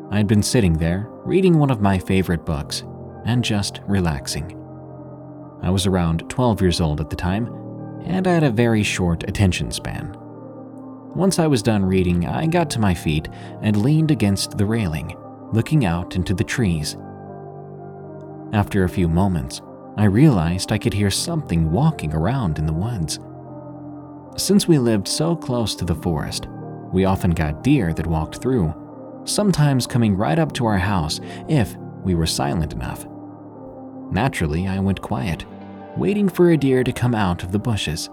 [0.09, 2.83] I'd been sitting there reading one of my favorite books
[3.25, 4.59] and just relaxing.
[5.61, 7.47] I was around 12 years old at the time,
[8.03, 10.17] and I had a very short attention span.
[11.15, 13.29] Once I was done reading, I got to my feet
[13.61, 15.17] and leaned against the railing,
[15.53, 16.97] looking out into the trees.
[18.51, 19.61] After a few moments,
[19.95, 23.19] I realized I could hear something walking around in the woods.
[24.35, 26.47] Since we lived so close to the forest,
[26.91, 28.73] we often got deer that walked through,
[29.23, 33.07] sometimes coming right up to our house if we were silent enough.
[34.11, 35.45] Naturally, I went quiet,
[35.95, 38.09] waiting for a deer to come out of the bushes.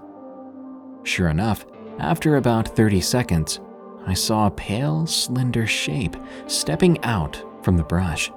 [1.02, 1.66] Sure enough,
[2.02, 3.60] after about 30 seconds,
[4.06, 6.16] I saw a pale, slender shape
[6.48, 8.30] stepping out from the brush.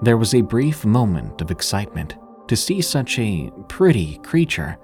[0.00, 2.16] There was a brief moment of excitement
[2.48, 4.78] to see such a pretty creature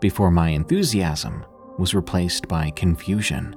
[0.00, 1.44] before my enthusiasm
[1.78, 3.54] was replaced by confusion.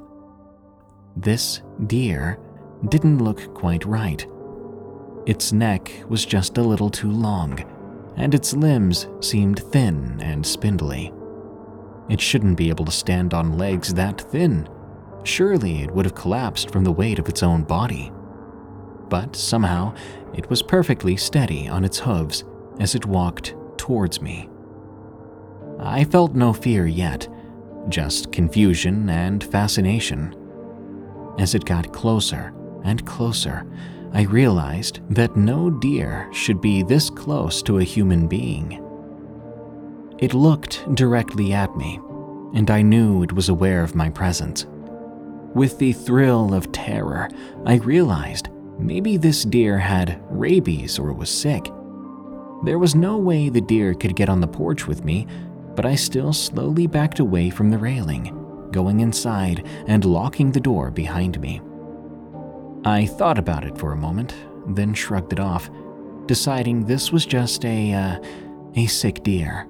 [1.17, 2.39] This deer
[2.87, 4.25] didn't look quite right.
[5.25, 7.59] Its neck was just a little too long,
[8.15, 11.11] and its limbs seemed thin and spindly.
[12.13, 14.69] It shouldn't be able to stand on legs that thin.
[15.23, 18.11] Surely it would have collapsed from the weight of its own body.
[19.09, 19.95] But somehow,
[20.35, 22.43] it was perfectly steady on its hooves
[22.79, 24.47] as it walked towards me.
[25.79, 27.27] I felt no fear yet,
[27.89, 30.35] just confusion and fascination.
[31.39, 33.65] As it got closer and closer,
[34.13, 38.82] I realized that no deer should be this close to a human being.
[40.19, 41.99] It looked directly at me,
[42.53, 44.65] and I knew it was aware of my presence.
[45.53, 47.29] With the thrill of terror,
[47.65, 48.49] I realized
[48.79, 51.71] maybe this deer had rabies or was sick.
[52.63, 55.27] There was no way the deer could get on the porch with me,
[55.75, 60.91] but I still slowly backed away from the railing, going inside and locking the door
[60.91, 61.61] behind me.
[62.85, 64.35] I thought about it for a moment,
[64.67, 65.69] then shrugged it off,
[66.25, 68.19] deciding this was just a, uh,
[68.75, 69.67] a sick deer.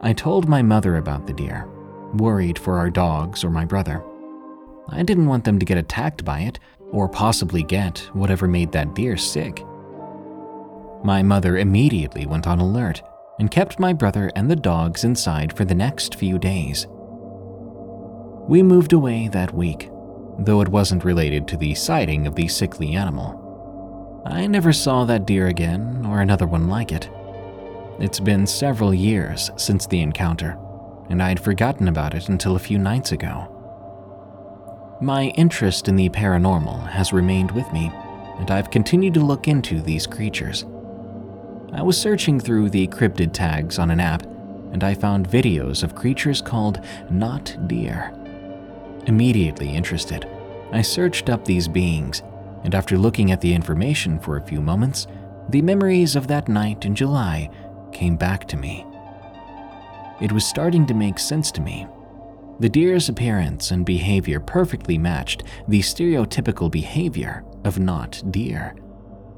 [0.00, 1.66] I told my mother about the deer,
[2.14, 4.04] worried for our dogs or my brother.
[4.88, 6.60] I didn't want them to get attacked by it
[6.92, 9.64] or possibly get whatever made that deer sick.
[11.04, 13.02] My mother immediately went on alert
[13.38, 16.86] and kept my brother and the dogs inside for the next few days.
[18.48, 19.90] We moved away that week,
[20.38, 24.22] though it wasn't related to the sighting of the sickly animal.
[24.24, 27.10] I never saw that deer again or another one like it.
[28.00, 30.56] It's been several years since the encounter,
[31.10, 33.52] and I'd forgotten about it until a few nights ago.
[35.00, 37.90] My interest in the paranormal has remained with me,
[38.38, 40.64] and I've continued to look into these creatures.
[41.72, 44.22] I was searching through the cryptid tags on an app,
[44.72, 46.80] and I found videos of creatures called
[47.10, 48.14] not deer.
[49.06, 50.24] Immediately interested,
[50.70, 52.22] I searched up these beings,
[52.62, 55.08] and after looking at the information for a few moments,
[55.48, 57.50] the memories of that night in July
[57.92, 58.86] came back to me.
[60.20, 61.86] It was starting to make sense to me.
[62.60, 68.74] The deer's appearance and behavior perfectly matched the stereotypical behavior of not deer.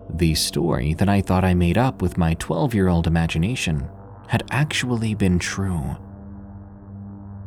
[0.09, 3.89] The story that I thought I made up with my 12 year old imagination
[4.29, 5.97] had actually been true.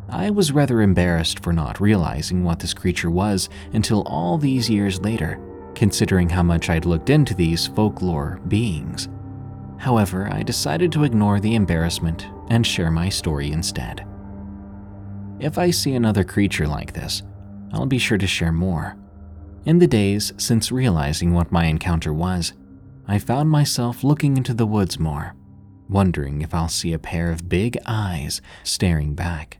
[0.09, 5.01] I was rather embarrassed for not realizing what this creature was until all these years
[5.01, 5.39] later,
[5.73, 9.09] considering how much I'd looked into these folklore beings.
[9.77, 14.05] However, I decided to ignore the embarrassment and share my story instead.
[15.39, 17.23] If I see another creature like this,
[17.73, 18.95] I'll be sure to share more.
[19.65, 22.53] In the days since realizing what my encounter was,
[23.07, 25.35] I found myself looking into the woods more,
[25.89, 29.59] wondering if I'll see a pair of big eyes staring back.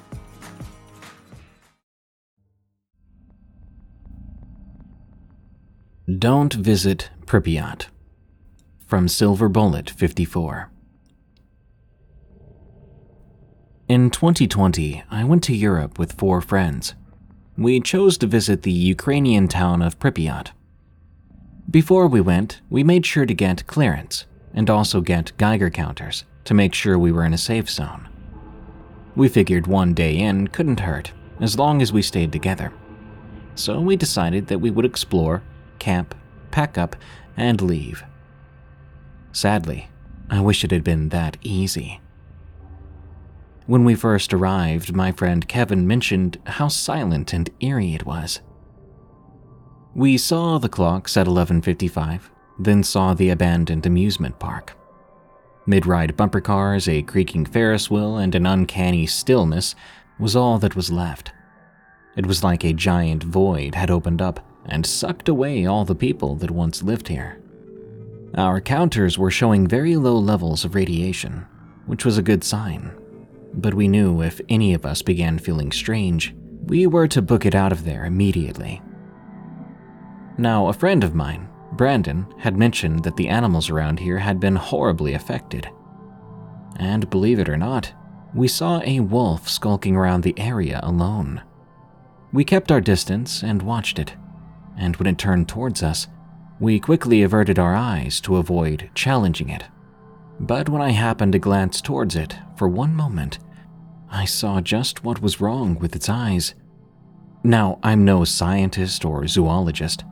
[6.09, 7.85] Don't visit Pripyat.
[8.87, 10.71] From Silver Bullet 54.
[13.87, 16.95] In 2020, I went to Europe with four friends.
[17.55, 20.53] We chose to visit the Ukrainian town of Pripyat.
[21.69, 24.25] Before we went, we made sure to get clearance
[24.55, 28.09] and also get Geiger counters to make sure we were in a safe zone.
[29.15, 32.73] We figured one day in couldn't hurt as long as we stayed together.
[33.53, 35.43] So we decided that we would explore
[35.81, 36.15] camp,
[36.51, 36.95] pack up,
[37.35, 38.03] and leave.
[39.33, 39.89] Sadly,
[40.29, 41.99] I wish it had been that easy.
[43.65, 48.41] When we first arrived, my friend Kevin mentioned how silent and eerie it was.
[49.95, 52.29] We saw the clocks at 11:55,
[52.59, 54.77] then saw the abandoned amusement park.
[55.65, 59.75] Mid-ride bumper cars, a creaking Ferris wheel, and an uncanny stillness
[60.19, 61.31] was all that was left.
[62.15, 66.35] It was like a giant void had opened up, and sucked away all the people
[66.35, 67.41] that once lived here.
[68.35, 71.45] Our counters were showing very low levels of radiation,
[71.85, 72.91] which was a good sign.
[73.53, 76.33] But we knew if any of us began feeling strange,
[76.65, 78.81] we were to book it out of there immediately.
[80.37, 84.55] Now, a friend of mine, Brandon, had mentioned that the animals around here had been
[84.55, 85.69] horribly affected.
[86.77, 87.91] And believe it or not,
[88.33, 91.41] we saw a wolf skulking around the area alone.
[92.31, 94.15] We kept our distance and watched it
[94.81, 96.07] and when it turned towards us,
[96.59, 99.63] we quickly averted our eyes to avoid challenging it.
[100.39, 103.37] But when I happened to glance towards it for one moment,
[104.09, 106.55] I saw just what was wrong with its eyes.
[107.43, 110.03] Now, I'm no scientist or zoologist,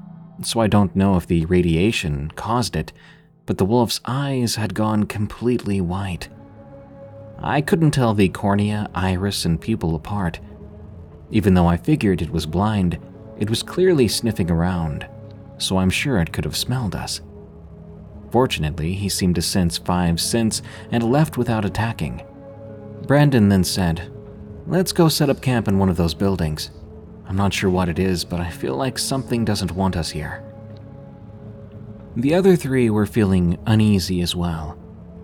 [0.44, 2.94] so I don't know if the radiation caused it,
[3.48, 6.30] but the wolf's eyes had gone completely white.
[7.40, 10.40] I couldn't tell the cornea, iris, and pupil apart.
[11.32, 13.00] Even though I figured it was blind,
[13.40, 15.08] it was clearly sniffing around,
[15.58, 17.22] so I'm sure it could have smelled us.
[18.32, 20.62] Fortunately, he seemed to sense five scents
[20.92, 22.22] and left without attacking.
[23.08, 24.12] Brandon then said,
[24.68, 26.70] Let's go set up camp in one of those buildings.
[27.26, 30.44] I'm not sure what it is, but I feel like something doesn't want us here.
[32.16, 34.78] The other three were feeling uneasy as well,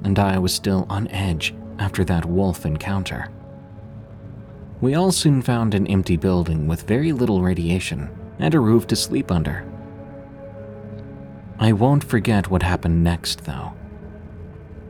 [0.04, 3.30] and I was still on edge after that wolf encounter.
[4.82, 8.10] We all soon found an empty building with very little radiation
[8.40, 9.66] and a roof to sleep under.
[11.58, 13.72] I won't forget what happened next, though.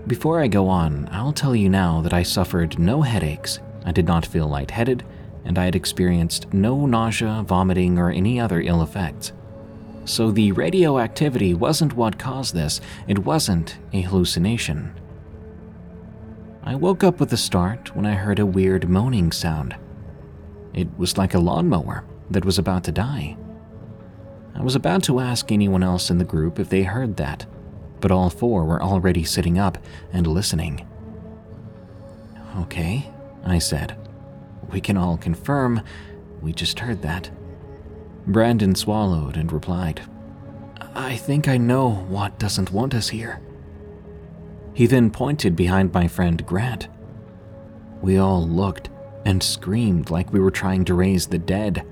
[0.08, 4.06] Before I go on, I'll tell you now that I suffered no headaches, I did
[4.06, 5.04] not feel lightheaded,
[5.46, 9.34] and I had experienced no nausea, vomiting, or any other ill effects.
[10.06, 14.94] So the radioactivity wasn't what caused this, it wasn't a hallucination.
[16.66, 19.76] I woke up with a start when I heard a weird moaning sound.
[20.74, 23.38] It was like a lawnmower, that was about to die.
[24.56, 27.46] I was about to ask anyone else in the group if they heard that,
[28.00, 29.78] but all four were already sitting up
[30.12, 30.88] and listening.
[32.62, 33.12] Okay,
[33.46, 33.96] I said.
[34.72, 35.82] We can all confirm
[36.42, 37.30] we just heard that.
[38.26, 40.02] Brandon swallowed and replied,
[40.96, 43.42] I think I know what doesn't want us here.
[44.76, 46.90] He then pointed behind my friend Grant.
[48.02, 48.90] We all looked
[49.24, 51.88] and screamed like we were trying to raise the dead.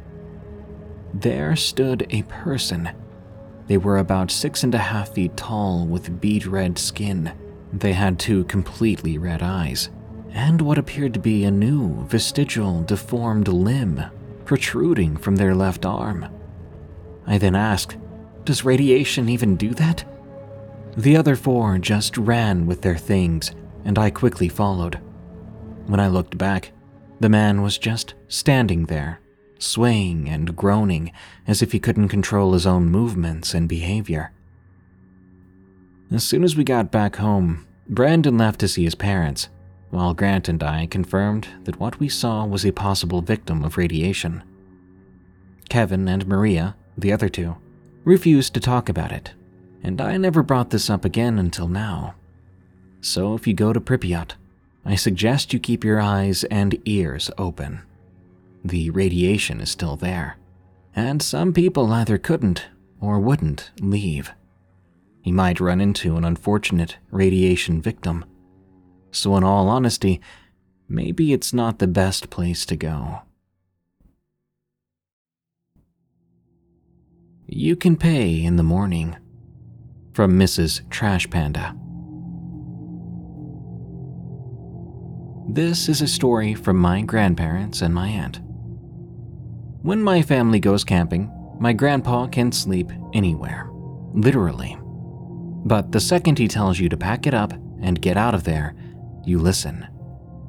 [1.13, 2.89] There stood a person.
[3.67, 7.31] They were about six and a half feet tall with bead red skin.
[7.71, 9.89] They had two completely red eyes,
[10.31, 14.03] and what appeared to be a new, vestigial, deformed limb
[14.43, 16.27] protruding from their left arm.
[17.25, 17.97] I then asked,
[18.43, 20.03] Does radiation even do that?
[20.95, 23.51] The other four just ran with their things,
[23.83, 24.99] and I quickly followed.
[25.87, 26.71] When I looked back,
[27.19, 29.19] the man was just standing there,
[29.57, 31.11] swaying and groaning
[31.47, 34.31] as if he couldn't control his own movements and behavior.
[36.11, 39.49] As soon as we got back home, Brandon left to see his parents,
[39.89, 44.43] while Grant and I confirmed that what we saw was a possible victim of radiation.
[45.69, 47.55] Kevin and Maria, the other two,
[48.03, 49.33] refused to talk about it,
[49.83, 52.15] and I never brought this up again until now.
[53.01, 54.31] So if you go to Pripyat,
[54.85, 57.81] I suggest you keep your eyes and ears open.
[58.63, 60.37] The radiation is still there,
[60.95, 62.65] and some people either couldn't
[63.01, 64.31] or wouldn't leave.
[65.23, 68.25] You might run into an unfortunate radiation victim.
[69.11, 70.21] So, in all honesty,
[70.87, 73.21] maybe it's not the best place to go.
[77.45, 79.15] You can pay in the morning.
[80.13, 80.87] From Mrs.
[80.91, 81.75] Trash Panda.
[85.49, 88.39] This is a story from my grandparents and my aunt.
[89.81, 93.67] When my family goes camping, my grandpa can sleep anywhere,
[94.13, 94.77] literally.
[95.65, 98.75] But the second he tells you to pack it up and get out of there,
[99.25, 99.87] you listen.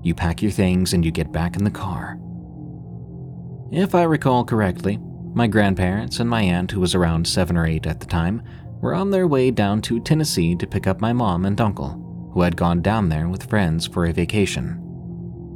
[0.03, 2.19] You pack your things and you get back in the car.
[3.73, 4.99] If I recall correctly,
[5.33, 8.43] my grandparents and my aunt, who was around seven or eight at the time,
[8.85, 12.43] were on their way down to Tennessee to pick up my mom and uncle, who
[12.43, 14.77] had gone down there with friends for a vacation.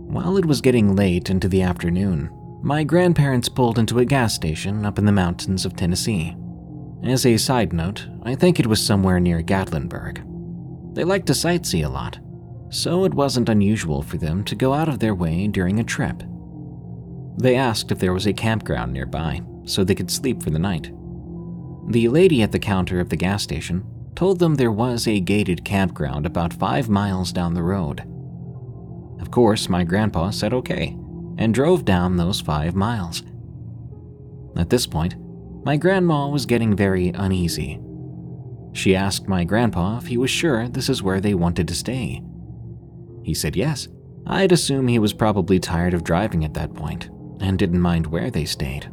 [0.09, 2.31] While it was getting late into the afternoon,
[2.63, 6.35] my grandparents pulled into a gas station up in the mountains of Tennessee.
[7.05, 10.25] As a side note, I think it was somewhere near Gatlinburg.
[10.95, 12.19] They like to sightsee a lot,
[12.71, 16.23] so it wasn't unusual for them to go out of their way during a trip.
[17.37, 20.91] They asked if there was a campground nearby so they could sleep for the night.
[21.89, 23.83] The lady at the counter of the gas station
[24.15, 28.01] told them there was a gated campground about five miles down the road.
[29.23, 30.99] Of course, my grandpa said okay
[31.39, 33.23] and drove down those five miles.
[34.55, 35.15] At this point,
[35.65, 37.81] my grandma was getting very uneasy.
[38.75, 42.23] She asked my grandpa if he was sure this is where they wanted to stay.
[43.23, 43.89] He said yes.
[44.27, 47.09] I'd assume he was probably tired of driving at that point
[47.41, 48.91] and didn't mind where they stayed.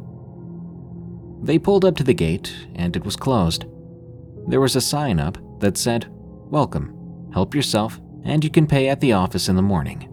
[1.46, 3.66] They pulled up to the gate and it was closed.
[4.48, 9.00] There was a sign up that said, Welcome, help yourself, and you can pay at
[9.00, 10.08] the office in the morning.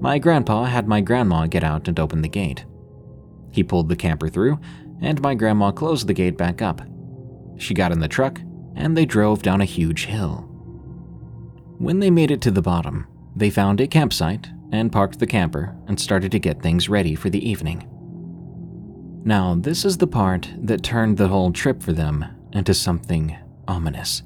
[0.00, 2.64] My grandpa had my grandma get out and open the gate.
[3.50, 4.58] He pulled the camper through,
[5.02, 6.80] and my grandma closed the gate back up.
[7.58, 8.40] She got in the truck,
[8.74, 10.46] and they drove down a huge hill.
[11.76, 13.06] When they made it to the bottom,
[13.36, 17.28] they found a campsite and parked the camper and started to get things ready for
[17.28, 17.86] the evening.
[19.24, 23.36] Now, this is the part that turned the whole trip for them into something
[23.68, 24.22] ominous.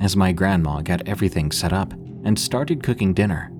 [0.00, 1.92] As my grandma got everything set up
[2.24, 3.52] and started cooking dinner,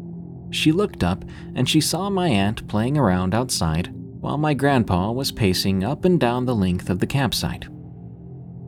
[0.50, 1.24] she looked up
[1.54, 6.18] and she saw my aunt playing around outside while my grandpa was pacing up and
[6.18, 7.66] down the length of the campsite.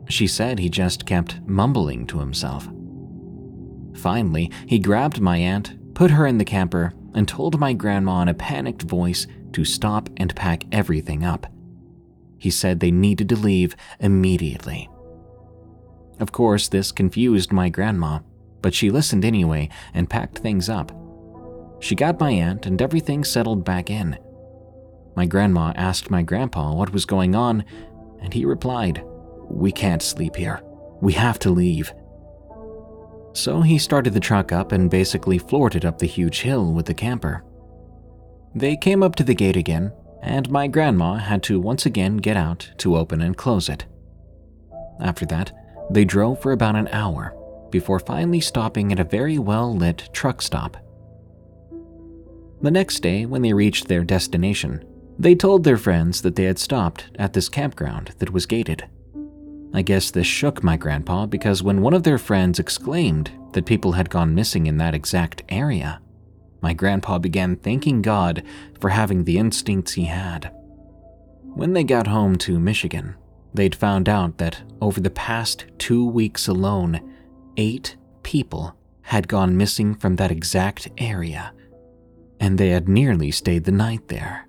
[0.07, 2.67] She said he just kept mumbling to himself.
[3.95, 8.27] Finally, he grabbed my aunt, put her in the camper, and told my grandma in
[8.29, 11.47] a panicked voice to stop and pack everything up.
[12.37, 14.89] He said they needed to leave immediately.
[16.19, 18.19] Of course, this confused my grandma,
[18.61, 20.91] but she listened anyway and packed things up.
[21.79, 24.17] She got my aunt and everything settled back in.
[25.15, 27.63] My grandma asked my grandpa what was going on,
[28.21, 29.03] and he replied,
[29.49, 30.61] We can't sleep here.
[31.01, 31.93] We have to leave.
[33.33, 36.85] So he started the truck up and basically floored it up the huge hill with
[36.85, 37.43] the camper.
[38.55, 39.91] They came up to the gate again,
[40.21, 43.85] and my grandma had to once again get out to open and close it.
[44.99, 45.51] After that,
[45.89, 47.35] they drove for about an hour
[47.71, 50.77] before finally stopping at a very well lit truck stop.
[52.61, 54.83] The next day, when they reached their destination,
[55.19, 58.87] They told their friends that they had stopped at this campground that was gated.
[59.73, 63.91] I guess this shook my grandpa because when one of their friends exclaimed that people
[63.91, 65.99] had gone missing in that exact area,
[66.61, 68.43] my grandpa began thanking God
[68.79, 70.51] for having the instincts he had.
[71.43, 73.15] When they got home to Michigan,
[73.53, 77.13] they'd found out that over the past two weeks alone,
[77.57, 81.51] eight people had gone missing from that exact area,
[82.39, 84.47] and they had nearly stayed the night there.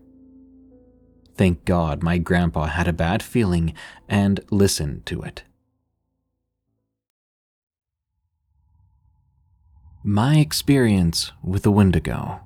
[1.36, 3.72] Thank God my grandpa had a bad feeling
[4.08, 5.44] and listened to it.
[10.03, 12.40] My experience with the Wendigo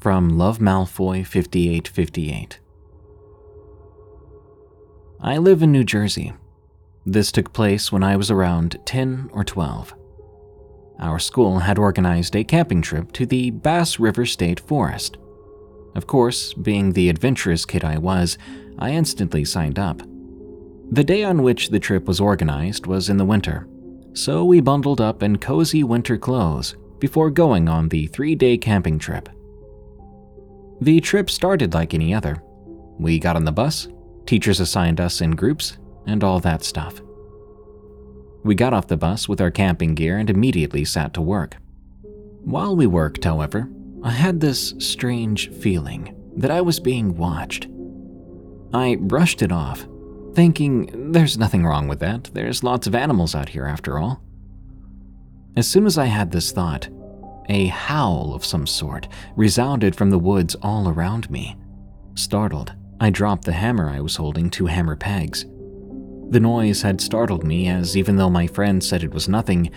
[0.00, 2.58] from Love Malfoy 5858.
[5.20, 6.32] I live in New Jersey.
[7.04, 9.94] This took place when I was around 10 or 12.
[10.98, 15.18] Our school had organized a camping trip to the Bass River State Forest.
[15.94, 18.38] Of course, being the adventurous kid I was,
[18.76, 20.02] I instantly signed up.
[20.90, 23.68] The day on which the trip was organized was in the winter,
[24.16, 28.98] so we bundled up in cozy winter clothes before going on the three day camping
[28.98, 29.28] trip.
[30.80, 32.42] The trip started like any other.
[32.98, 33.88] We got on the bus,
[34.24, 37.00] teachers assigned us in groups, and all that stuff.
[38.42, 41.56] We got off the bus with our camping gear and immediately sat to work.
[42.42, 43.68] While we worked, however,
[44.02, 47.66] I had this strange feeling that I was being watched.
[48.72, 49.86] I brushed it off,
[50.36, 54.22] thinking there's nothing wrong with that, there's lots of animals out here after all.
[55.56, 56.88] As soon as I had this thought,
[57.48, 61.56] a howl of some sort resounded from the woods all around me.
[62.14, 65.44] Startled, I dropped the hammer I was holding to hammer pegs.
[66.30, 69.70] The noise had startled me, as even though my friend said it was nothing,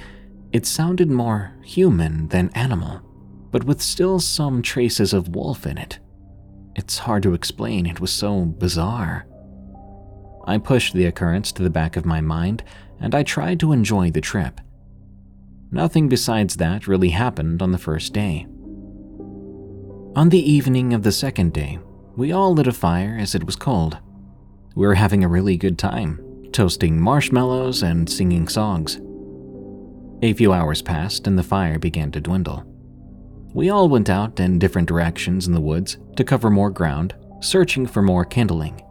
[0.52, 3.02] it sounded more human than animal
[3.52, 6.00] but with still some traces of wolf in it.
[6.76, 9.26] It's hard to explain, it was so bizarre.
[10.46, 12.64] I pushed the occurrence to the back of my mind
[13.00, 14.60] and I tried to enjoy the trip.
[15.72, 18.48] Nothing besides that really happened on the first day.
[20.16, 21.80] On the evening of the second day,
[22.16, 23.98] we all lit a fire as it was cold.
[24.76, 29.00] We were having a really good time, toasting marshmallows and singing songs.
[30.22, 32.66] A few hours passed and the fire began to dwindle.
[33.54, 37.88] We all went out in different directions in the woods to cover more ground, searching
[37.88, 38.82] for more kindling.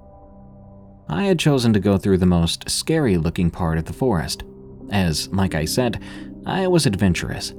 [1.08, 4.44] I had chosen to go through the most scary looking part of the forest,
[4.90, 6.02] as, like I said,
[6.44, 7.54] I was adventurous.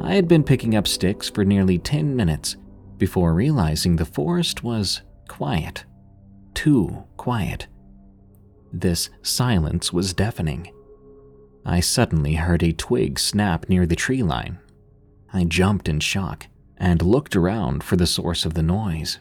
[0.00, 2.56] I had been picking up sticks for nearly 10 minutes
[2.96, 5.84] before realizing the forest was quiet.
[6.54, 7.66] Too quiet.
[8.72, 10.72] This silence was deafening.
[11.64, 14.58] I suddenly heard a twig snap near the tree line
[15.32, 19.18] I jumped in shock and looked around for the source of the noise.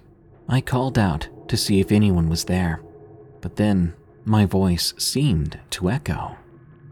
[0.48, 2.82] I called out to see if anyone was there,
[3.42, 3.94] but then
[4.26, 6.38] my voice seemed to echo.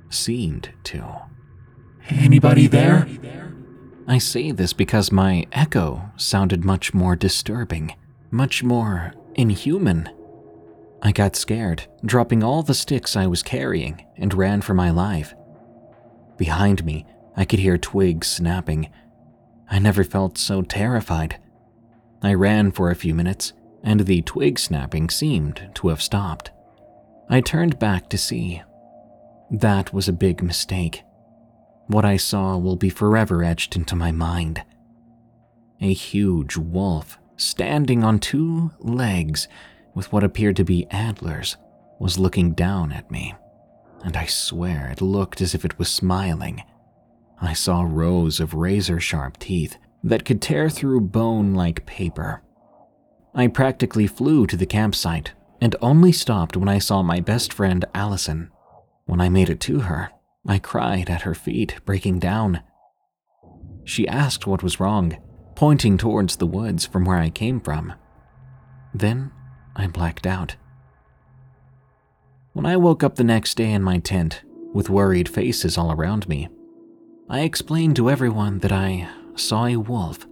[0.10, 1.22] Seemed to.
[2.10, 3.08] Anybody there?
[4.08, 7.94] I say this because my echo sounded much more disturbing,
[8.32, 10.10] much more inhuman.
[11.02, 15.34] I got scared, dropping all the sticks I was carrying, and ran for my life.
[16.38, 18.90] Behind me, I could hear twigs snapping
[19.70, 21.40] I never felt so terrified.
[22.24, 26.52] I ran for a few minutes, and the twig snapping seemed to have stopped.
[27.30, 28.62] I turned back to see.
[29.52, 31.04] That was a big mistake.
[31.88, 34.64] What I saw will be forever etched into my mind.
[35.80, 39.48] A huge wolf, standing on two legs
[39.94, 41.56] with what appeared to be antlers,
[42.00, 43.36] was looking down at me,
[44.04, 46.64] and I swear it looked as if it was smiling.
[47.42, 52.42] I saw rows of razor sharp teeth that could tear through bone like paper.
[53.38, 57.86] I practically flew to the campsite and only stopped when I saw my best friend
[57.94, 58.50] Allison.
[59.06, 60.10] When I made it to her,
[60.48, 62.62] I cried at her feet, breaking down.
[63.84, 65.18] She asked what was wrong,
[65.56, 67.94] pointing towards the woods from where I came from.
[68.92, 69.32] Then
[69.76, 70.56] I blacked out.
[72.54, 74.42] When I woke up the next day in my tent,
[74.74, 76.48] with worried faces all around me,
[77.30, 80.26] I explained to everyone that I saw a wolf.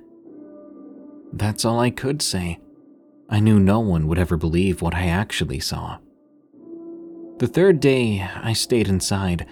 [1.32, 2.60] That's all I could say.
[3.30, 5.98] I knew no one would ever believe what I actually saw.
[7.38, 9.46] The third day, I stayed inside,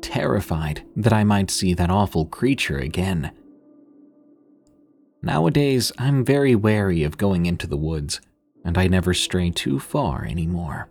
[0.00, 3.32] terrified that I might see that awful creature again.
[5.22, 8.20] Nowadays, I'm very wary of going into the woods,
[8.64, 10.90] and I never stray too far anymore.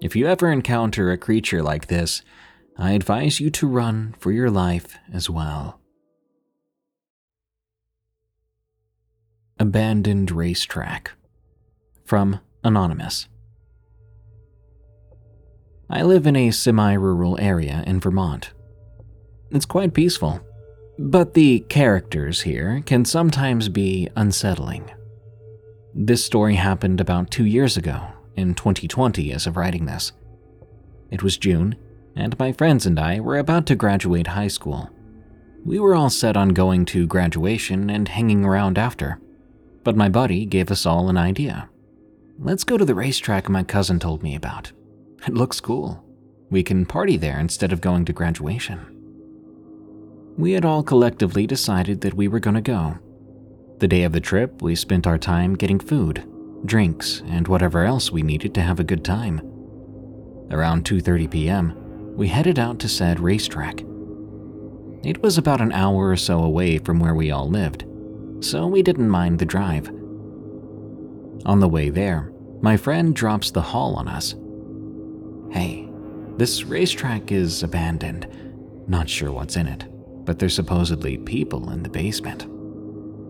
[0.00, 2.22] If you ever encounter a creature like this,
[2.76, 5.81] I advise you to run for your life as well.
[9.62, 11.12] Abandoned racetrack
[12.04, 13.28] From Anonymous.
[15.88, 18.50] I live in a semi rural area in Vermont.
[19.52, 20.40] It's quite peaceful,
[20.98, 24.90] but the characters here can sometimes be unsettling.
[25.94, 28.02] This story happened about two years ago,
[28.34, 30.10] in 2020, as of writing this.
[31.12, 31.76] It was June,
[32.16, 34.90] and my friends and I were about to graduate high school.
[35.64, 39.20] We were all set on going to graduation and hanging around after,
[39.84, 41.68] but my buddy gave us all an idea.
[42.38, 44.72] Let's go to the racetrack my cousin told me about.
[45.26, 46.04] It looks cool.
[46.50, 48.80] We can party there instead of going to graduation.
[50.36, 52.98] We had all collectively decided that we were going to go.
[53.78, 56.26] The day of the trip, we spent our time getting food,
[56.64, 59.40] drinks, and whatever else we needed to have a good time.
[60.50, 63.80] Around 2:30 p.m., we headed out to said racetrack.
[65.02, 67.84] It was about an hour or so away from where we all lived,
[68.44, 69.88] so we didn't mind the drive.
[71.44, 74.34] On the way there, my friend drops the haul on us.
[75.50, 75.88] Hey,
[76.36, 78.26] this racetrack is abandoned.
[78.86, 79.86] Not sure what's in it,
[80.24, 82.46] but there's supposedly people in the basement.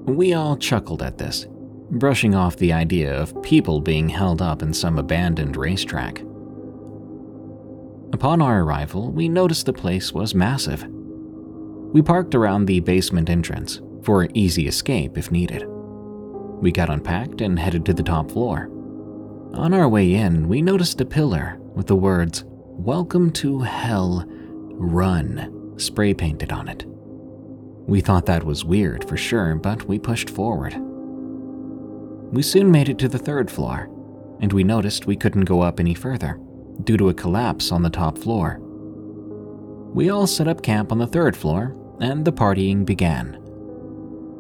[0.09, 1.47] We all chuckled at this,
[1.91, 6.21] brushing off the idea of people being held up in some abandoned racetrack.
[8.13, 10.87] Upon our arrival, we noticed the place was massive.
[10.89, 15.65] We parked around the basement entrance for easy escape if needed.
[15.67, 18.69] We got unpacked and headed to the top floor.
[19.55, 25.75] On our way in, we noticed a pillar with the words, Welcome to Hell, Run,
[25.77, 26.85] spray painted on it.
[27.87, 30.75] We thought that was weird for sure, but we pushed forward.
[32.33, 33.91] We soon made it to the third floor,
[34.41, 36.41] and we noticed we couldn't go up any further
[36.85, 38.59] due to a collapse on the top floor.
[39.93, 43.42] We all set up camp on the third floor, and the partying began.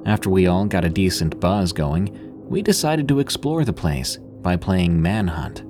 [0.04, 2.10] After we all got a decent buzz going,
[2.48, 5.64] we decided to explore the place by playing Manhunt.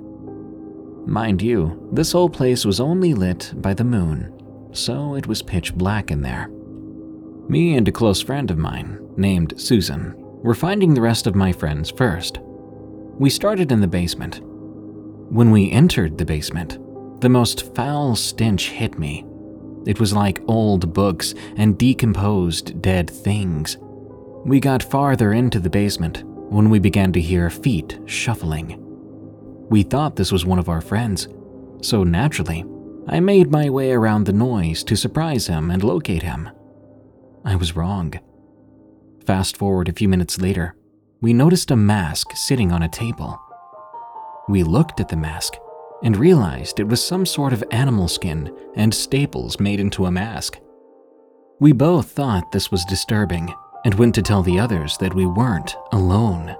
[1.07, 4.33] Mind you, this whole place was only lit by the moon,
[4.71, 6.49] so it was pitch black in there.
[7.47, 11.51] Me and a close friend of mine, named Susan, were finding the rest of my
[11.51, 12.39] friends first.
[13.19, 14.41] We started in the basement.
[15.29, 16.79] When we entered the basement,
[17.21, 19.25] the most foul stench hit me.
[19.85, 23.77] It was like old books and decomposed dead things.
[24.45, 28.77] We got farther into the basement when we began to hear feet shuffling.
[29.69, 31.29] We thought this was one of our friends,
[31.81, 32.65] so naturally,
[33.07, 36.49] I made my way around the noise to surprise him and locate him.
[37.45, 38.13] I was wrong.
[39.25, 40.75] Fast forward a few minutes later,
[41.21, 43.41] we noticed a mask sitting on a table.
[44.49, 45.53] We looked at the mask
[46.03, 50.59] and realized it was some sort of animal skin and staples made into a mask.
[51.61, 53.53] We both thought this was disturbing
[53.85, 56.55] and went to tell the others that we weren't alone.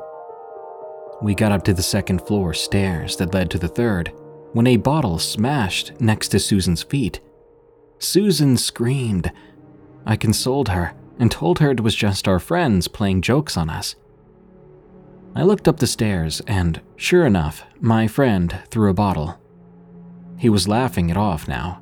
[1.22, 4.12] We got up to the second floor stairs that led to the third
[4.52, 7.20] when a bottle smashed next to Susan's feet.
[7.98, 9.32] Susan screamed.
[10.06, 13.96] I consoled her and told her it was just our friends playing jokes on us.
[15.36, 19.40] I looked up the stairs, and sure enough, my friend threw a bottle.
[20.38, 21.82] He was laughing it off now.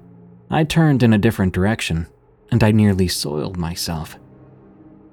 [0.49, 2.07] I turned in a different direction,
[2.49, 4.17] and I nearly soiled myself.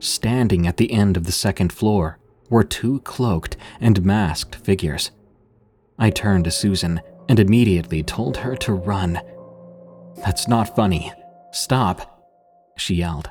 [0.01, 2.19] Standing at the end of the second floor
[2.49, 5.11] were two cloaked and masked figures.
[5.99, 9.21] I turned to Susan and immediately told her to run.
[10.25, 11.13] That's not funny.
[11.53, 12.25] Stop,
[12.77, 13.31] she yelled.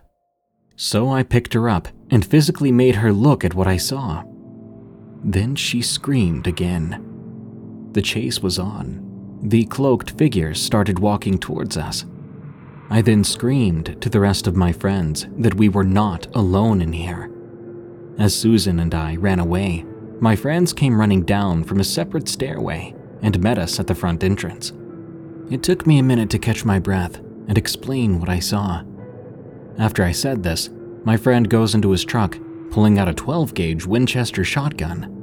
[0.76, 4.24] So I picked her up and physically made her look at what I saw.
[5.24, 7.90] Then she screamed again.
[7.94, 9.04] The chase was on.
[9.42, 12.06] The cloaked figures started walking towards us.
[12.90, 16.94] I then screamed to the rest of my friends that we were not alone in
[16.94, 17.30] here.
[18.18, 19.86] As Susan and I ran away,
[20.20, 24.24] my friends came running down from a separate stairway and met us at the front
[24.24, 24.72] entrance.
[25.52, 27.18] It took me a minute to catch my breath
[27.48, 28.84] and explain what I saw.
[29.78, 30.70] After I said this,
[31.04, 32.38] my friend goes into his truck,
[32.72, 35.14] pulling out a 12 gauge Winchester shotgun.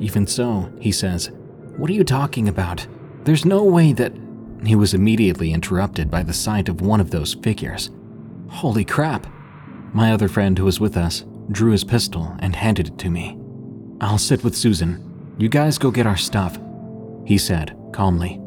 [0.00, 1.30] Even so, he says,
[1.76, 2.86] What are you talking about?
[3.24, 4.12] There's no way that.
[4.66, 7.90] He was immediately interrupted by the sight of one of those figures.
[8.48, 9.26] Holy crap!
[9.92, 13.38] My other friend who was with us drew his pistol and handed it to me.
[14.00, 15.34] I'll sit with Susan.
[15.38, 16.58] You guys go get our stuff,
[17.24, 18.40] he said calmly.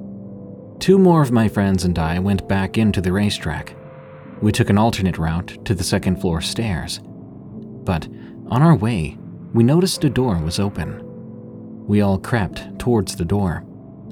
[0.79, 3.75] Two more of my friends and I went back into the racetrack.
[4.41, 6.99] We took an alternate route to the second floor stairs.
[7.03, 8.07] But
[8.47, 9.17] on our way,
[9.53, 11.01] we noticed a door was open.
[11.87, 13.63] We all crept towards the door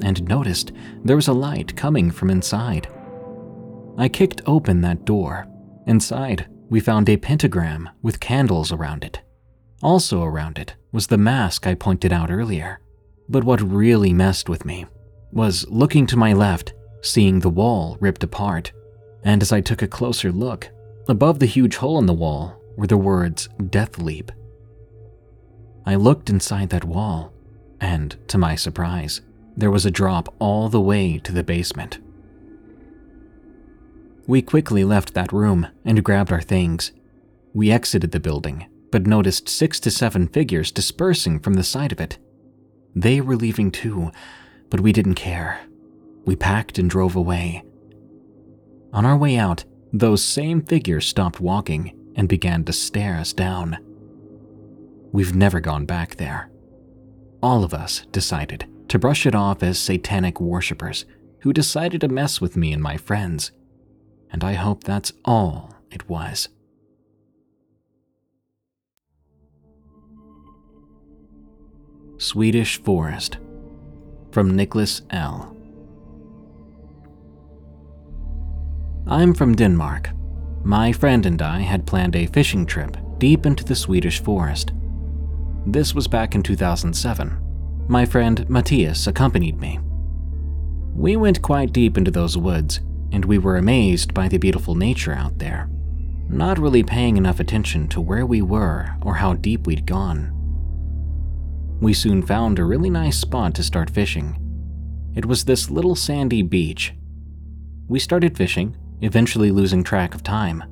[0.01, 0.71] and noticed
[1.03, 2.87] there was a light coming from inside.
[3.97, 5.47] I kicked open that door.
[5.87, 9.21] Inside, we found a pentagram with candles around it.
[9.81, 12.79] Also around it was the mask I pointed out earlier.
[13.29, 14.85] But what really messed with me
[15.31, 18.71] was looking to my left, seeing the wall ripped apart,
[19.23, 20.69] and as I took a closer look,
[21.07, 24.31] above the huge hole in the wall were the words Death Leap.
[25.85, 27.33] I looked inside that wall,
[27.79, 29.21] and to my surprise,
[29.58, 31.99] there was a drop all the way to the basement.
[34.28, 36.91] We quickly left that room and grabbed our things.
[37.53, 42.01] We exited the building, but noticed six to seven figures dispersing from the side of
[42.01, 42.18] it.
[42.95, 44.12] They were leaving too,
[44.70, 45.60] but we didn't care.
[46.26, 47.64] We packed and drove away.
[48.93, 53.78] On our way out, those same figures stopped walking and began to stare us down.
[55.12, 56.49] We've never gone back there.
[57.43, 61.03] All of us decided to brush it off as satanic worshippers
[61.41, 63.51] who decided to mess with me and my friends.
[64.31, 66.47] And I hope that's all it was.
[72.17, 73.37] Swedish Forest
[74.31, 75.53] from Nicholas L.
[79.07, 80.11] I'm from Denmark.
[80.63, 84.71] My friend and I had planned a fishing trip deep into the Swedish forest.
[85.65, 87.44] This was back in 2007.
[87.88, 89.79] My friend Matthias accompanied me.
[90.95, 92.79] We went quite deep into those woods,
[93.11, 95.69] and we were amazed by the beautiful nature out there,
[96.27, 100.31] not really paying enough attention to where we were or how deep we'd gone.
[101.79, 104.39] We soon found a really nice spot to start fishing.
[105.13, 106.93] It was this little sandy beach.
[107.88, 110.63] We started fishing, eventually losing track of time.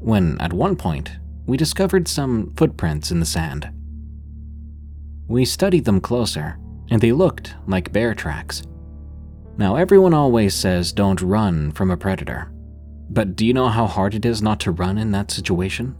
[0.00, 1.12] When, at one point,
[1.46, 3.70] we discovered some footprints in the sand.
[5.30, 6.58] We studied them closer,
[6.90, 8.64] and they looked like bear tracks.
[9.56, 12.50] Now, everyone always says don't run from a predator.
[13.10, 15.94] But do you know how hard it is not to run in that situation?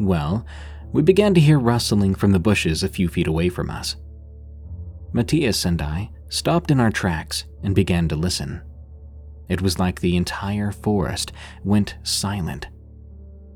[0.00, 0.46] Well,
[0.90, 3.96] we began to hear rustling from the bushes a few feet away from us.
[5.12, 8.62] Matthias and I stopped in our tracks and began to listen.
[9.50, 12.68] It was like the entire forest went silent.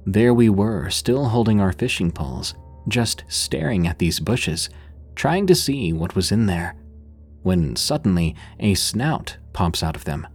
[0.04, 2.54] There we were, still holding our fishing poles,
[2.88, 4.70] just staring at these bushes,
[5.14, 6.76] trying to see what was in there,
[7.42, 10.26] when suddenly a snout pops out of them.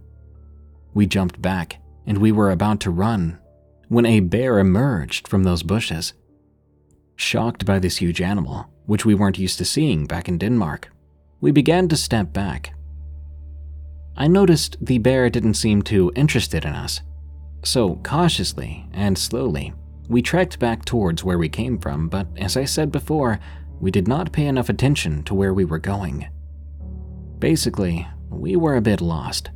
[0.92, 3.38] We jumped back, and we were about to run
[3.88, 6.14] when a bear emerged from those bushes.
[7.16, 10.90] Shocked by this huge animal, which we weren't used to seeing back in Denmark,
[11.40, 12.74] we began to step back.
[14.16, 17.00] I noticed the bear didn't seem too interested in us,
[17.62, 19.74] so cautiously and slowly,
[20.08, 23.40] we trekked back towards where we came from, but as I said before,
[23.80, 26.28] we did not pay enough attention to where we were going.
[27.38, 29.50] Basically, we were a bit lost.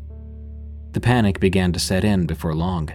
[0.93, 2.91] The panic began to set in before long.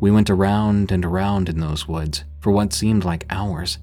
[0.00, 3.78] We went around and around in those woods for what seemed like hours.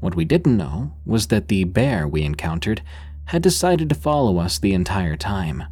[0.00, 2.82] What we didn't know was that the bear we encountered
[3.26, 5.62] had decided to follow us the entire time.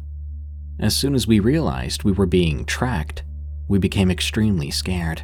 [0.79, 3.23] As soon as we realized we were being tracked,
[3.67, 5.23] we became extremely scared.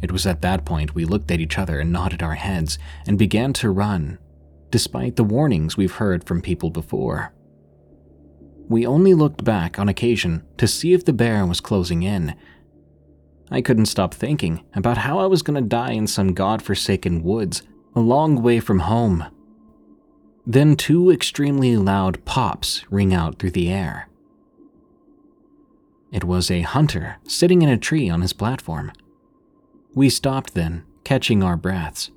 [0.00, 3.18] It was at that point we looked at each other and nodded our heads and
[3.18, 4.18] began to run,
[4.70, 7.32] despite the warnings we've heard from people before.
[8.68, 12.34] We only looked back on occasion to see if the bear was closing in
[13.50, 17.62] I couldn't stop thinking about how I was going to die in some god-forsaken woods
[17.94, 19.24] a long way from home.
[20.46, 24.08] Then two extremely loud pops ring out through the air.
[26.12, 28.92] It was a hunter sitting in a tree on his platform.
[29.98, 32.12] We stopped then, catching our breaths.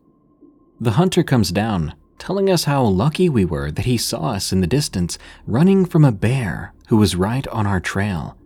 [0.79, 4.61] The hunter comes down, telling us how lucky we were that he saw us in
[4.61, 5.17] the distance
[5.47, 8.37] running from a bear who was right on our trail.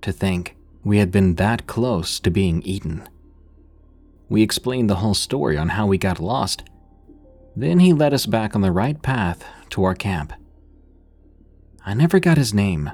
[0.00, 3.06] To think, we had been that close to being eaten.
[4.30, 6.62] We explained the whole story on how we got lost.
[7.54, 10.32] Then he led us back on the right path to our camp.
[11.84, 12.92] I never got his name,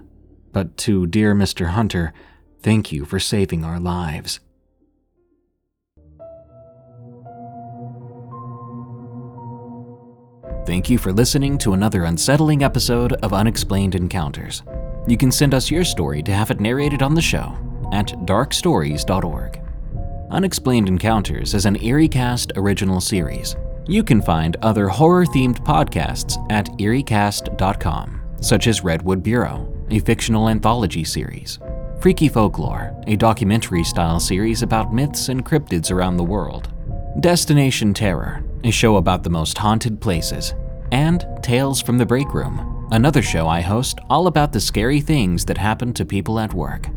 [0.52, 1.66] but to dear Mr.
[1.66, 2.12] Hunter,
[2.60, 4.40] thank you for saving our lives.
[10.66, 14.62] Thank you for listening to another unsettling episode of Unexplained Encounters.
[15.06, 17.54] You can send us your story to have it narrated on the show
[17.92, 19.60] at darkstories.org.
[20.30, 23.56] Unexplained Encounters is an EerieCast original series.
[23.86, 30.48] You can find other horror themed podcasts at eeriecast.com, such as Redwood Bureau, a fictional
[30.48, 31.58] anthology series,
[32.00, 36.70] Freaky Folklore, a documentary style series about myths and cryptids around the world,
[37.20, 40.54] Destination Terror, a show about the most haunted places,
[40.92, 45.44] and Tales from the Break Room, another show I host all about the scary things
[45.44, 46.88] that happen to people at work.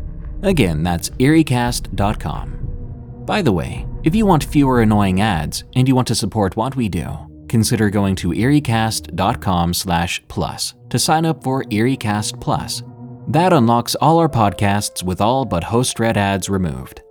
[0.42, 3.24] Again, that's eeriecast.com.
[3.26, 6.76] By the way, if you want fewer annoying ads and you want to support what
[6.76, 7.06] we do,
[7.48, 12.82] consider going to eeriecast.com slash plus to sign up for EerieCast Plus.
[13.28, 17.02] That unlocks all our podcasts with all but host-read ads removed.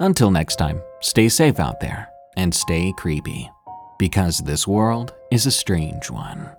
[0.00, 3.50] Until next time, stay safe out there and stay creepy,
[3.98, 6.50] because this world is a strange one.